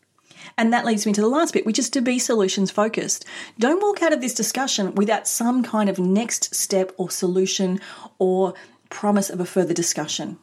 And 0.56 0.72
that 0.72 0.84
leads 0.84 1.06
me 1.06 1.12
to 1.12 1.20
the 1.20 1.28
last 1.28 1.54
bit, 1.54 1.66
which 1.66 1.78
is 1.78 1.90
to 1.90 2.00
be 2.00 2.18
solutions 2.18 2.70
focused. 2.70 3.24
Don't 3.58 3.82
walk 3.82 4.02
out 4.02 4.12
of 4.12 4.20
this 4.20 4.34
discussion 4.34 4.94
without 4.94 5.28
some 5.28 5.62
kind 5.62 5.88
of 5.88 5.98
next 5.98 6.54
step 6.54 6.92
or 6.96 7.10
solution 7.10 7.80
or 8.18 8.54
promise 8.90 9.30
of 9.30 9.40
a 9.40 9.44
further 9.46 9.74
discussion. 9.74 10.38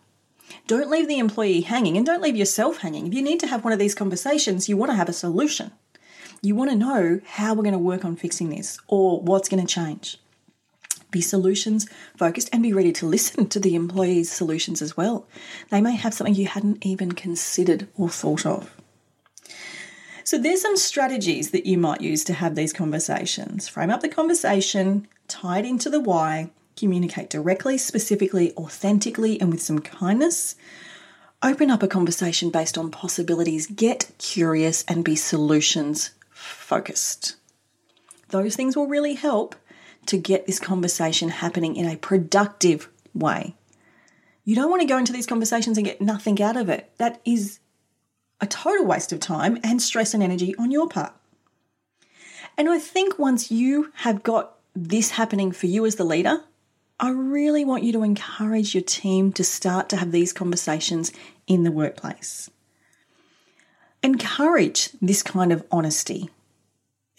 Don't 0.68 0.90
leave 0.90 1.08
the 1.08 1.20
employee 1.20 1.62
hanging 1.62 1.98
and 1.98 2.06
don't 2.06 2.22
leave 2.22 2.36
yourself 2.36 2.80
hanging. 2.80 3.08
If 3.08 3.14
you 3.14 3.22
need 3.22 3.40
to 3.40 3.48
have 3.48 3.64
one 3.64 3.74
of 3.74 3.80
these 3.80 3.96
conversations, 3.96 4.68
you 4.68 4.78
want 4.78 4.92
to 4.92 4.98
have 4.98 5.10
a 5.10 5.14
solution. 5.14 5.72
You 6.42 6.56
want 6.56 6.72
to 6.72 6.76
know 6.76 7.22
how 7.26 7.54
we're 7.54 7.64
going 7.64 7.74
to 7.74 7.80
work 7.80 8.04
on 8.04 8.16
fixing 8.16 8.50
this 8.50 8.80
or 8.88 9.22
what's 9.22 9.48
going 9.48 9.66
to 9.66 9.74
change. 9.74 10.18
Be 11.12 11.22
solutions 11.22 11.88
focused 12.18 12.50
and 12.52 12.64
be 12.64 12.74
ready 12.74 12.92
to 12.94 13.06
listen 13.06 13.48
to 13.50 13.60
the 13.60 13.76
employees' 13.76 14.32
solutions 14.32 14.82
as 14.82 14.96
well. 14.96 15.28
They 15.70 15.82
may 15.82 15.96
have 15.96 16.14
something 16.14 16.36
you 16.36 16.48
hadn't 16.48 16.86
even 16.86 17.12
considered 17.12 17.88
or 17.96 18.10
thought 18.10 18.46
of. 18.46 18.81
So, 20.32 20.38
there's 20.38 20.62
some 20.62 20.78
strategies 20.78 21.52
that 21.52 21.65
you 21.65 21.78
might 21.78 22.00
use 22.00 22.24
to 22.24 22.34
have 22.34 22.56
these 22.56 22.72
conversations. 22.72 23.67
Frame 23.67 23.89
up 23.89 24.00
the 24.00 24.08
conversation, 24.08 25.10
tie 25.28 25.60
it 25.60 25.65
into 25.65 25.89
the 25.89 26.00
why, 26.00 26.52
communicate 26.78 27.30
directly, 27.30 27.78
specifically, 27.78 28.54
authentically, 28.56 29.41
and 29.41 29.52
with 29.52 29.62
some 29.62 29.80
kindness. 29.80 30.56
Open 31.44 31.70
up 31.70 31.84
a 31.84 31.88
conversation 31.89 32.50
based 32.50 32.78
on 32.78 32.91
possibilities, 32.91 33.67
get 33.67 34.10
curious, 34.20 34.86
and 34.88 35.04
be 35.04 35.17
solutions 35.17 36.12
focused. 36.30 37.36
Those 38.30 38.56
things 38.56 38.78
will 38.78 38.88
really 38.88 39.15
help 39.15 39.58
to 40.06 40.17
get 40.17 40.48
this 40.48 40.62
conversation 40.62 41.28
happening 41.28 41.76
in 41.76 41.86
a 41.89 41.98
productive 41.98 42.88
way. 43.13 43.58
You 44.46 44.56
don't 44.56 44.70
want 44.70 44.82
to 44.82 44.88
go 44.88 44.98
into 44.98 45.12
these 45.12 45.28
conversations 45.28 45.78
and 45.78 45.86
get 45.86 46.00
nothing 46.00 46.41
out 46.41 46.56
of 46.56 46.70
it. 46.70 46.89
That 47.00 47.20
is 47.26 47.60
a 48.41 48.47
total 48.47 48.86
waste 48.86 49.13
of 49.13 49.19
time 49.19 49.58
and 49.63 49.82
stress 49.82 50.13
and 50.13 50.23
energy 50.23 50.56
on 50.58 50.71
your 50.71 50.89
part. 50.89 51.13
And 52.58 52.69
I 52.69 52.80
think 52.80 53.17
once 53.17 53.51
you 53.51 53.91
have 53.97 54.23
got 54.23 54.58
this 54.75 55.12
happening 55.12 55.51
for 55.51 55.67
you 55.67 55.86
as 55.86 55.95
the 55.95 56.04
leader, 56.04 56.43
I 56.99 57.10
really 57.10 57.63
want 57.65 57.84
you 57.84 57.93
to 57.93 58.04
encourage 58.04 58.75
your 58.75 58.84
team 58.84 59.32
to 59.34 59.43
start 59.43 59.89
to 59.89 59.97
have 59.97 60.12
these 60.12 60.34
conversations 60.34 61.12
in 61.47 61.63
the 61.63 61.71
workplace. 61.71 62.49
Encourage 64.04 64.89
this 65.01 65.23
kind 65.23 65.51
of 65.51 65.63
honesty. 65.71 66.30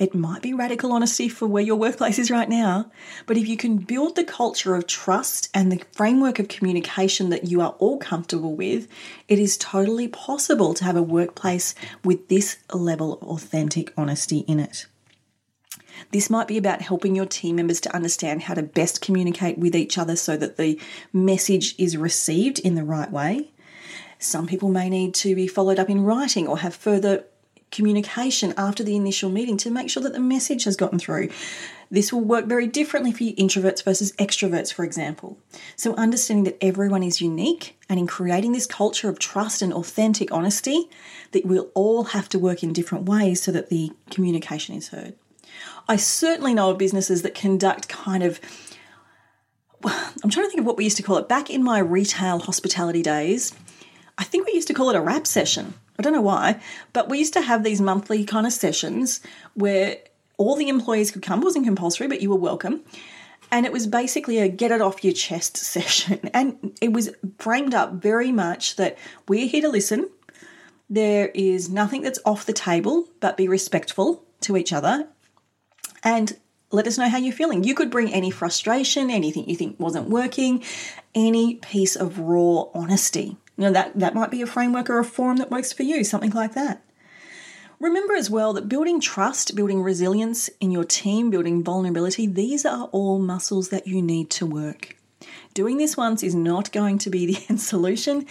It 0.02 0.16
might 0.16 0.42
be 0.42 0.52
radical 0.52 0.92
honesty 0.92 1.28
for 1.28 1.46
where 1.46 1.62
your 1.62 1.76
workplace 1.76 2.18
is 2.18 2.28
right 2.28 2.48
now, 2.48 2.90
but 3.24 3.36
if 3.36 3.46
you 3.46 3.56
can 3.56 3.76
build 3.76 4.16
the 4.16 4.24
culture 4.24 4.74
of 4.74 4.88
trust 4.88 5.48
and 5.54 5.70
the 5.70 5.80
framework 5.92 6.40
of 6.40 6.48
communication 6.48 7.30
that 7.30 7.48
you 7.48 7.60
are 7.60 7.76
all 7.78 7.98
comfortable 7.98 8.56
with, 8.56 8.88
it 9.28 9.38
is 9.38 9.56
totally 9.56 10.08
possible 10.08 10.74
to 10.74 10.82
have 10.82 10.96
a 10.96 11.02
workplace 11.04 11.76
with 12.02 12.26
this 12.26 12.58
level 12.72 13.12
of 13.12 13.22
authentic 13.22 13.92
honesty 13.96 14.38
in 14.48 14.58
it. 14.58 14.86
This 16.10 16.28
might 16.28 16.48
be 16.48 16.58
about 16.58 16.82
helping 16.82 17.14
your 17.14 17.26
team 17.26 17.54
members 17.54 17.80
to 17.82 17.94
understand 17.94 18.42
how 18.42 18.54
to 18.54 18.62
best 18.64 19.02
communicate 19.02 19.56
with 19.56 19.76
each 19.76 19.96
other 19.96 20.16
so 20.16 20.36
that 20.36 20.56
the 20.56 20.80
message 21.12 21.76
is 21.78 21.96
received 21.96 22.58
in 22.58 22.74
the 22.74 22.82
right 22.82 23.12
way. 23.12 23.52
Some 24.18 24.48
people 24.48 24.68
may 24.68 24.90
need 24.90 25.14
to 25.14 25.36
be 25.36 25.46
followed 25.46 25.78
up 25.78 25.88
in 25.88 26.02
writing 26.02 26.48
or 26.48 26.58
have 26.58 26.74
further 26.74 27.24
communication 27.72 28.54
after 28.56 28.84
the 28.84 28.94
initial 28.94 29.30
meeting 29.30 29.56
to 29.56 29.70
make 29.70 29.90
sure 29.90 30.02
that 30.02 30.12
the 30.12 30.20
message 30.20 30.64
has 30.64 30.76
gotten 30.76 30.98
through. 30.98 31.28
This 31.90 32.12
will 32.12 32.20
work 32.20 32.46
very 32.46 32.66
differently 32.66 33.12
for 33.12 33.24
you 33.24 33.34
introverts 33.34 33.82
versus 33.82 34.12
extroverts, 34.12 34.72
for 34.72 34.84
example. 34.84 35.38
So, 35.76 35.94
understanding 35.96 36.44
that 36.44 36.56
everyone 36.62 37.02
is 37.02 37.20
unique 37.20 37.78
and 37.88 37.98
in 37.98 38.06
creating 38.06 38.52
this 38.52 38.66
culture 38.66 39.08
of 39.08 39.18
trust 39.18 39.60
and 39.60 39.74
authentic 39.74 40.32
honesty, 40.32 40.88
that 41.32 41.44
we'll 41.44 41.70
all 41.74 42.04
have 42.04 42.28
to 42.30 42.38
work 42.38 42.62
in 42.62 42.72
different 42.72 43.06
ways 43.06 43.42
so 43.42 43.52
that 43.52 43.68
the 43.68 43.92
communication 44.10 44.74
is 44.74 44.88
heard. 44.88 45.14
I 45.88 45.96
certainly 45.96 46.54
know 46.54 46.70
of 46.70 46.78
businesses 46.78 47.22
that 47.22 47.34
conduct 47.34 47.88
kind 47.88 48.22
of 48.22 48.40
I'm 49.84 50.30
trying 50.30 50.46
to 50.46 50.50
think 50.50 50.60
of 50.60 50.66
what 50.66 50.76
we 50.76 50.84
used 50.84 50.96
to 50.98 51.02
call 51.02 51.18
it. 51.18 51.28
Back 51.28 51.50
in 51.50 51.62
my 51.62 51.78
retail 51.78 52.38
hospitality 52.38 53.02
days, 53.02 53.52
I 54.18 54.24
think 54.24 54.46
we 54.46 54.54
used 54.54 54.68
to 54.68 54.74
call 54.74 54.90
it 54.90 54.96
a 54.96 55.00
rap 55.00 55.26
session. 55.26 55.74
I 55.98 56.02
don't 56.02 56.12
know 56.12 56.20
why, 56.20 56.60
but 56.92 57.08
we 57.08 57.18
used 57.18 57.34
to 57.34 57.40
have 57.40 57.64
these 57.64 57.80
monthly 57.80 58.24
kind 58.24 58.46
of 58.46 58.52
sessions 58.52 59.20
where 59.54 59.98
all 60.36 60.56
the 60.56 60.68
employees 60.68 61.10
could 61.10 61.22
come. 61.22 61.40
It 61.40 61.44
wasn't 61.44 61.66
compulsory, 61.66 62.08
but 62.08 62.20
you 62.20 62.30
were 62.30 62.36
welcome. 62.36 62.82
And 63.50 63.66
it 63.66 63.72
was 63.72 63.86
basically 63.86 64.38
a 64.38 64.48
get 64.48 64.72
it 64.72 64.80
off 64.80 65.04
your 65.04 65.12
chest 65.12 65.56
session. 65.74 66.30
And 66.32 66.76
it 66.80 66.92
was 66.92 67.10
framed 67.38 67.74
up 67.74 67.94
very 67.94 68.32
much 68.32 68.76
that 68.76 68.98
we're 69.28 69.46
here 69.46 69.62
to 69.62 69.68
listen. 69.68 70.08
There 70.88 71.28
is 71.28 71.70
nothing 71.70 72.02
that's 72.02 72.18
off 72.24 72.46
the 72.46 72.52
table, 72.52 73.08
but 73.20 73.36
be 73.36 73.48
respectful 73.48 74.24
to 74.42 74.56
each 74.56 74.72
other. 74.72 75.08
And 76.02 76.36
let 76.70 76.86
us 76.86 76.98
know 76.98 77.08
how 77.08 77.18
you're 77.18 77.32
feeling. 77.32 77.64
You 77.64 77.74
could 77.74 77.90
bring 77.90 78.12
any 78.12 78.30
frustration, 78.30 79.10
anything 79.10 79.48
you 79.48 79.56
think 79.56 79.78
wasn't 79.78 80.08
working, 80.08 80.64
any 81.14 81.56
piece 81.56 81.96
of 81.96 82.18
raw 82.18 82.64
honesty. 82.74 83.36
You 83.56 83.64
know, 83.64 83.72
that, 83.72 83.98
that 83.98 84.14
might 84.14 84.30
be 84.30 84.42
a 84.42 84.46
framework 84.46 84.88
or 84.88 84.98
a 84.98 85.04
form 85.04 85.36
that 85.36 85.50
works 85.50 85.72
for 85.72 85.82
you, 85.82 86.04
something 86.04 86.30
like 86.30 86.54
that. 86.54 86.82
Remember 87.78 88.14
as 88.14 88.30
well 88.30 88.52
that 88.52 88.68
building 88.68 89.00
trust, 89.00 89.56
building 89.56 89.82
resilience 89.82 90.48
in 90.60 90.70
your 90.70 90.84
team, 90.84 91.30
building 91.30 91.64
vulnerability, 91.64 92.26
these 92.26 92.64
are 92.64 92.88
all 92.92 93.18
muscles 93.18 93.70
that 93.70 93.86
you 93.86 94.00
need 94.00 94.30
to 94.30 94.46
work. 94.46 94.96
Doing 95.52 95.76
this 95.76 95.96
once 95.96 96.22
is 96.22 96.34
not 96.34 96.72
going 96.72 96.98
to 96.98 97.10
be 97.10 97.26
the 97.26 97.44
end 97.48 97.60
solution, 97.60 98.26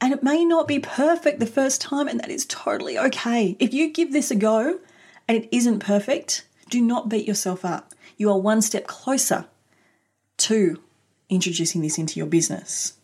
and 0.00 0.12
it 0.12 0.22
may 0.22 0.44
not 0.44 0.66
be 0.66 0.78
perfect 0.78 1.38
the 1.38 1.46
first 1.46 1.80
time, 1.80 2.08
and 2.08 2.18
that 2.20 2.30
is 2.30 2.46
totally 2.46 2.98
okay. 2.98 3.56
If 3.58 3.74
you 3.74 3.92
give 3.92 4.12
this 4.12 4.30
a 4.30 4.36
go 4.36 4.80
and 5.26 5.36
it 5.36 5.48
isn't 5.54 5.80
perfect, 5.80 6.46
do 6.70 6.80
not 6.80 7.08
beat 7.08 7.26
yourself 7.26 7.64
up. 7.64 7.92
You 8.16 8.30
are 8.30 8.38
one 8.38 8.62
step 8.62 8.86
closer 8.86 9.46
to 10.38 10.80
introducing 11.28 11.82
this 11.82 11.98
into 11.98 12.18
your 12.18 12.26
business. 12.26 12.97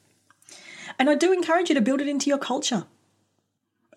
And 0.98 1.11
I 1.11 1.14
do 1.14 1.33
encourage 1.33 1.68
you 1.68 1.74
to 1.74 1.80
build 1.80 2.00
it 2.00 2.09
into 2.09 2.28
your 2.28 2.38
culture. 2.38 2.87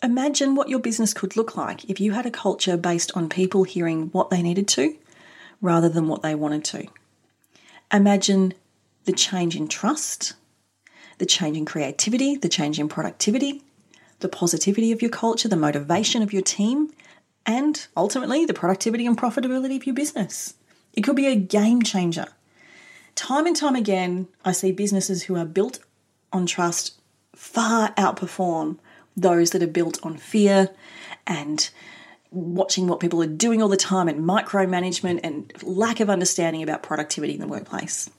Imagine 0.04 0.56
what 0.56 0.70
your 0.70 0.80
business 0.80 1.14
could 1.14 1.36
look 1.36 1.58
like 1.58 1.90
if 1.90 2.00
you 2.00 2.12
had 2.12 2.26
a 2.26 2.32
culture 2.32 2.78
based 2.78 3.12
on 3.16 3.30
people 3.30 3.64
hearing 3.64 4.08
what 4.08 4.30
they 4.30 4.42
needed 4.42 4.68
to 4.70 4.96
rather 5.62 5.90
than 5.90 6.08
what 6.08 6.22
they 6.22 6.36
wanted 6.36 6.64
to. 6.66 6.88
Imagine 7.92 8.54
the 9.06 9.14
change 9.14 9.56
in 9.56 9.68
trust, 9.68 10.34
the 11.18 11.26
change 11.26 11.58
in 11.58 11.66
creativity, 11.66 12.36
the 12.36 12.50
change 12.50 12.80
in 12.80 12.88
productivity, 12.88 13.64
the 14.20 14.30
positivity 14.30 14.92
of 14.92 15.02
your 15.02 15.12
culture, 15.12 15.48
the 15.48 15.56
motivation 15.56 16.22
of 16.22 16.34
your 16.34 16.42
team, 16.42 16.92
and 17.46 17.88
ultimately 17.96 18.46
the 18.46 18.54
productivity 18.54 19.06
and 19.06 19.18
profitability 19.18 19.78
of 19.78 19.86
your 19.86 19.96
business. 19.96 20.56
It 20.94 21.02
could 21.02 21.16
be 21.16 21.28
a 21.28 21.36
game 21.36 21.82
changer. 21.82 22.28
Time 23.16 23.48
and 23.48 23.56
time 23.56 23.76
again, 23.76 24.28
I 24.46 24.52
see 24.52 24.72
businesses 24.72 25.24
who 25.24 25.36
are 25.38 25.46
built 25.46 25.80
on 26.32 26.46
trust 26.46 27.00
far 27.36 27.94
outperform 27.94 28.78
those 29.16 29.52
that 29.52 29.64
are 29.64 29.68
built 29.68 30.00
on 30.04 30.18
fear 30.18 30.70
and 31.26 31.70
watching 32.32 32.88
what 32.88 33.00
people 33.00 33.22
are 33.22 33.28
doing 33.28 33.62
all 33.62 33.70
the 33.70 33.78
time 33.78 34.08
and 34.08 34.28
micromanagement 34.28 35.20
and 35.24 35.52
lack 35.64 36.00
of 36.00 36.10
understanding 36.10 36.62
about 36.62 36.84
productivity 36.84 37.34
in 37.34 37.40
the 37.40 37.48
workplace. 37.48 38.10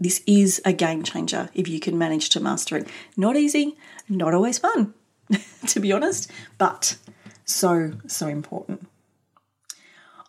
This 0.00 0.22
is 0.26 0.60
a 0.64 0.72
game 0.72 1.02
changer 1.02 1.50
if 1.54 1.68
you 1.68 1.80
can 1.80 1.98
manage 1.98 2.28
to 2.30 2.40
master 2.40 2.76
it. 2.76 2.88
Not 3.16 3.36
easy, 3.36 3.76
not 4.08 4.32
always 4.32 4.58
fun, 4.58 4.94
to 5.66 5.80
be 5.80 5.92
honest, 5.92 6.30
but 6.56 6.96
so, 7.44 7.92
so 8.06 8.28
important. 8.28 8.86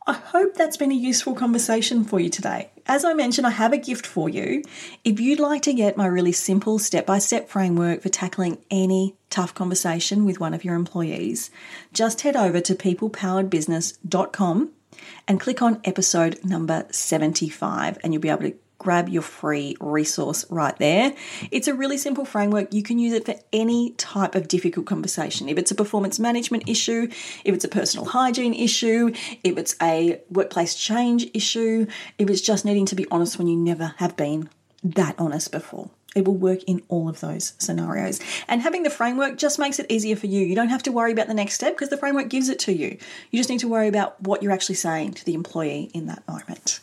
I 0.07 0.13
hope 0.13 0.55
that's 0.55 0.77
been 0.77 0.91
a 0.91 0.95
useful 0.95 1.35
conversation 1.35 2.03
for 2.03 2.19
you 2.19 2.29
today. 2.29 2.71
As 2.89 3.05
I 3.05 3.13
mentioned, 3.13 3.45
I 3.45 3.51
have 3.51 3.71
a 3.71 3.77
gift 3.77 4.07
for 4.07 4.27
you. 4.29 4.63
If 5.03 5.19
you'd 5.19 5.39
like 5.39 5.61
to 5.61 5.73
get 5.73 5.95
my 5.95 6.07
really 6.07 6.31
simple 6.31 6.79
step 6.79 7.05
by 7.05 7.19
step 7.19 7.47
framework 7.47 8.01
for 8.01 8.09
tackling 8.09 8.57
any 8.71 9.15
tough 9.29 9.53
conversation 9.53 10.25
with 10.25 10.39
one 10.39 10.55
of 10.55 10.65
your 10.65 10.73
employees, 10.73 11.51
just 11.93 12.21
head 12.21 12.35
over 12.35 12.59
to 12.61 12.73
peoplepoweredbusiness.com 12.73 14.71
and 15.27 15.39
click 15.39 15.61
on 15.61 15.79
episode 15.83 16.43
number 16.43 16.87
75, 16.89 17.99
and 18.01 18.11
you'll 18.11 18.23
be 18.23 18.29
able 18.29 18.49
to 18.49 18.55
grab 18.79 19.09
your 19.09 19.21
free 19.21 19.75
resource 19.79 20.45
right 20.49 20.75
there. 20.77 21.13
It's 21.51 21.67
a 21.67 21.73
really 21.73 21.97
simple 21.97 22.25
framework. 22.25 22.73
You 22.73 22.81
can 22.81 22.97
use 22.97 23.13
it 23.13 23.25
for 23.25 23.35
any 23.53 23.91
type 23.91 24.33
of 24.33 24.47
difficult 24.47 24.87
conversation. 24.87 25.47
If 25.49 25.57
it's 25.57 25.69
a 25.69 25.75
performance 25.75 26.17
management 26.17 26.67
issue, 26.67 27.09
if 27.45 27.53
it's 27.53 27.65
a 27.65 27.69
personal 27.69 28.05
hygiene 28.05 28.53
issue, 28.53 29.11
if 29.43 29.57
it's 29.57 29.75
a 29.81 30.21
workplace 30.31 30.73
change 30.75 31.27
issue, 31.33 31.85
if 32.17 32.29
it's 32.29 32.41
just 32.41 32.65
needing 32.65 32.85
to 32.87 32.95
be 32.95 33.05
honest 33.11 33.37
when 33.37 33.47
you 33.47 33.57
never 33.57 33.93
have 33.97 34.15
been 34.15 34.49
that 34.83 35.13
honest 35.19 35.51
before. 35.51 35.89
It 36.15 36.25
will 36.25 36.37
work 36.37 36.63
in 36.63 36.81
all 36.87 37.07
of 37.07 37.19
those 37.19 37.53
scenarios. 37.59 38.19
And 38.47 38.61
having 38.61 38.81
the 38.81 38.89
framework 38.89 39.37
just 39.37 39.59
makes 39.59 39.77
it 39.77 39.85
easier 39.89 40.15
for 40.15 40.25
you. 40.25 40.41
You 40.41 40.55
don't 40.55 40.69
have 40.69 40.83
to 40.83 40.91
worry 40.91 41.11
about 41.11 41.27
the 41.27 41.35
next 41.35 41.53
step 41.53 41.75
because 41.75 41.89
the 41.89 41.97
framework 41.97 42.29
gives 42.29 42.49
it 42.49 42.59
to 42.59 42.73
you. 42.73 42.97
You 43.29 43.39
just 43.39 43.49
need 43.49 43.59
to 43.59 43.67
worry 43.67 43.87
about 43.87 44.19
what 44.21 44.41
you're 44.41 44.51
actually 44.51 44.75
saying 44.75 45.13
to 45.15 45.25
the 45.25 45.35
employee 45.35 45.91
in 45.93 46.07
that 46.07 46.27
moment. 46.27 46.79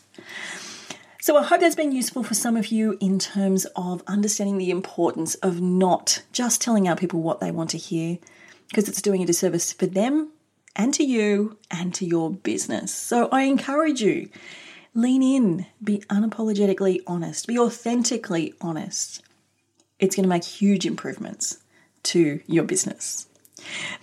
So 1.26 1.36
I 1.36 1.42
hope 1.42 1.58
that's 1.58 1.74
been 1.74 1.90
useful 1.90 2.22
for 2.22 2.34
some 2.34 2.56
of 2.56 2.68
you 2.68 2.96
in 3.00 3.18
terms 3.18 3.64
of 3.74 4.00
understanding 4.06 4.58
the 4.58 4.70
importance 4.70 5.34
of 5.34 5.60
not 5.60 6.22
just 6.30 6.62
telling 6.62 6.86
our 6.86 6.94
people 6.94 7.20
what 7.20 7.40
they 7.40 7.50
want 7.50 7.70
to 7.70 7.78
hear, 7.78 8.18
because 8.68 8.88
it's 8.88 9.02
doing 9.02 9.24
a 9.24 9.26
disservice 9.26 9.72
for 9.72 9.86
them 9.86 10.30
and 10.76 10.94
to 10.94 11.02
you 11.02 11.58
and 11.68 11.92
to 11.96 12.06
your 12.06 12.30
business. 12.30 12.94
So 12.94 13.28
I 13.32 13.42
encourage 13.42 14.00
you 14.00 14.28
lean 14.94 15.20
in, 15.20 15.66
be 15.82 15.98
unapologetically 16.08 17.00
honest, 17.08 17.48
be 17.48 17.58
authentically 17.58 18.54
honest. 18.60 19.20
It's 19.98 20.14
going 20.14 20.22
to 20.22 20.28
make 20.28 20.44
huge 20.44 20.86
improvements 20.86 21.58
to 22.04 22.40
your 22.46 22.62
business. 22.62 23.26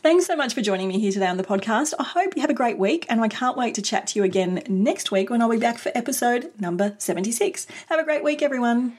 Thanks 0.02 0.26
so 0.26 0.36
much 0.36 0.54
for 0.54 0.62
joining 0.62 0.88
me 0.88 1.00
here 1.00 1.12
today 1.12 1.28
on 1.28 1.38
the 1.38 1.44
podcast. 1.44 1.94
I 2.00 2.04
hope 2.04 2.36
you 2.36 2.42
have 2.42 2.50
a 2.50 2.56
great 2.56 2.78
week, 2.78 3.06
and 3.10 3.22
I 3.22 3.28
can't 3.28 3.58
wait 3.58 3.76
to 3.76 3.82
chat 3.82 4.08
to 4.08 4.20
you 4.20 4.24
again 4.24 4.64
next 4.68 5.12
week 5.12 5.30
when 5.30 5.42
I'll 5.42 5.50
be 5.50 5.58
back 5.58 5.78
for 5.78 5.92
episode 5.96 6.52
number 6.60 6.96
76. 6.98 7.68
Have 7.88 8.00
a 8.00 8.04
great 8.04 8.24
week, 8.24 8.42
everyone. 8.42 8.98